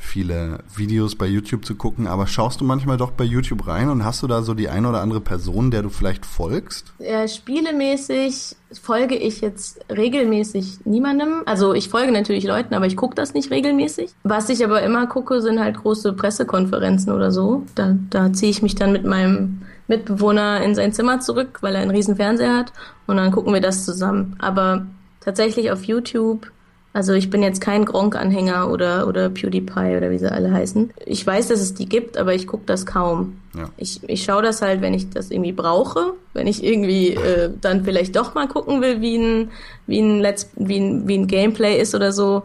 [0.00, 4.04] viele Videos bei YouTube zu gucken, aber schaust du manchmal doch bei YouTube rein und
[4.04, 6.92] hast du da so die eine oder andere Person, der du vielleicht folgst?
[6.98, 11.42] ja, spielemäßig folge ich jetzt regelmäßig niemandem.
[11.44, 14.10] Also ich folge natürlich Leuten, aber ich gucke das nicht regelmäßig.
[14.22, 17.64] Was ich aber immer gucke, sind halt große Pressekonferenzen oder so.
[17.74, 21.82] Da, da ziehe ich mich dann mit meinem Mitbewohner in sein Zimmer zurück, weil er
[21.82, 22.72] einen riesen Fernseher hat
[23.06, 24.36] und dann gucken wir das zusammen.
[24.38, 24.86] Aber
[25.20, 26.50] tatsächlich auf YouTube,
[26.92, 30.92] also ich bin jetzt kein Gronk-Anhänger oder, oder PewDiePie oder wie sie alle heißen.
[31.06, 33.36] Ich weiß, dass es die gibt, aber ich gucke das kaum.
[33.56, 33.70] Ja.
[33.76, 37.84] Ich, ich schaue das halt, wenn ich das irgendwie brauche, wenn ich irgendwie äh, dann
[37.84, 39.50] vielleicht doch mal gucken will, wie ein,
[39.86, 42.42] wie ein, Let's, wie ein, wie ein Gameplay ist oder so.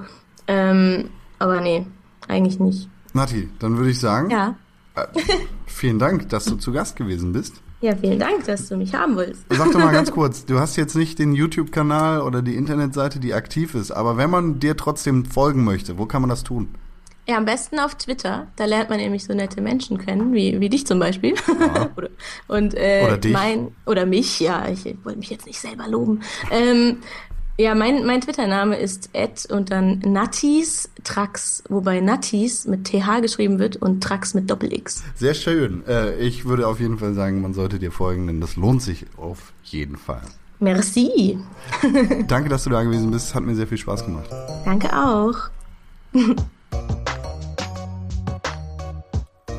[0.48, 1.86] Ähm, aber nee,
[2.28, 2.88] eigentlich nicht.
[3.14, 4.56] Nati, dann würde ich sagen, Ja.
[4.96, 5.06] äh,
[5.66, 7.62] vielen Dank, dass du zu Gast gewesen bist.
[7.82, 9.46] Ja, vielen Dank, dass du mich haben willst.
[9.50, 13.34] Sag doch mal ganz kurz, du hast jetzt nicht den YouTube-Kanal oder die Internetseite, die
[13.34, 16.70] aktiv ist, aber wenn man dir trotzdem folgen möchte, wo kann man das tun?
[17.28, 18.48] Ja, am besten auf Twitter.
[18.56, 21.34] Da lernt man nämlich so nette Menschen kennen, wie, wie dich zum Beispiel.
[21.98, 22.10] oder,
[22.48, 23.34] und, äh, Oder dich.
[23.34, 24.68] Mein, oder mich, ja.
[24.70, 26.22] Ich wollte mich jetzt nicht selber loben.
[26.52, 26.98] Ähm,
[27.58, 33.60] ja, mein, mein Twitter-Name ist Ed und dann Nattis Trax, wobei Nattis mit TH geschrieben
[33.60, 35.04] wird und Trax mit Doppel-X.
[35.16, 35.84] Sehr schön.
[35.88, 39.06] Äh, ich würde auf jeden Fall sagen, man sollte dir folgen, denn das lohnt sich
[39.16, 40.22] auf jeden Fall.
[40.60, 41.38] Merci.
[42.28, 43.36] Danke, dass du da gewesen bist.
[43.36, 44.30] Hat mir sehr viel Spaß gemacht.
[44.66, 45.36] Danke auch.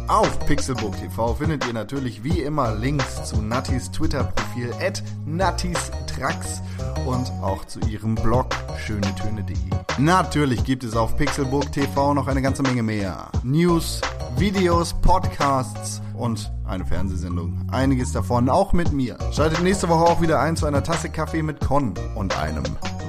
[0.08, 6.62] Auf Pixelbook TV findet ihr natürlich wie immer Links zu Nattis Twitter-Profil at nattistrax
[7.04, 8.46] und auch zu ihrem Blog
[8.78, 9.56] schönetöne.de.
[9.98, 13.30] Natürlich gibt es auf Pixelbook TV noch eine ganze Menge mehr.
[13.42, 14.00] News,
[14.36, 17.66] Videos, Podcasts und eine Fernsehsendung.
[17.72, 19.18] Einiges davon auch mit mir.
[19.32, 22.64] Schaltet nächste Woche auch wieder ein zu einer Tasse Kaffee mit Con und einem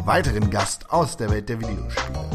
[0.05, 2.27] weiteren Gast aus der Welt der Videospiele.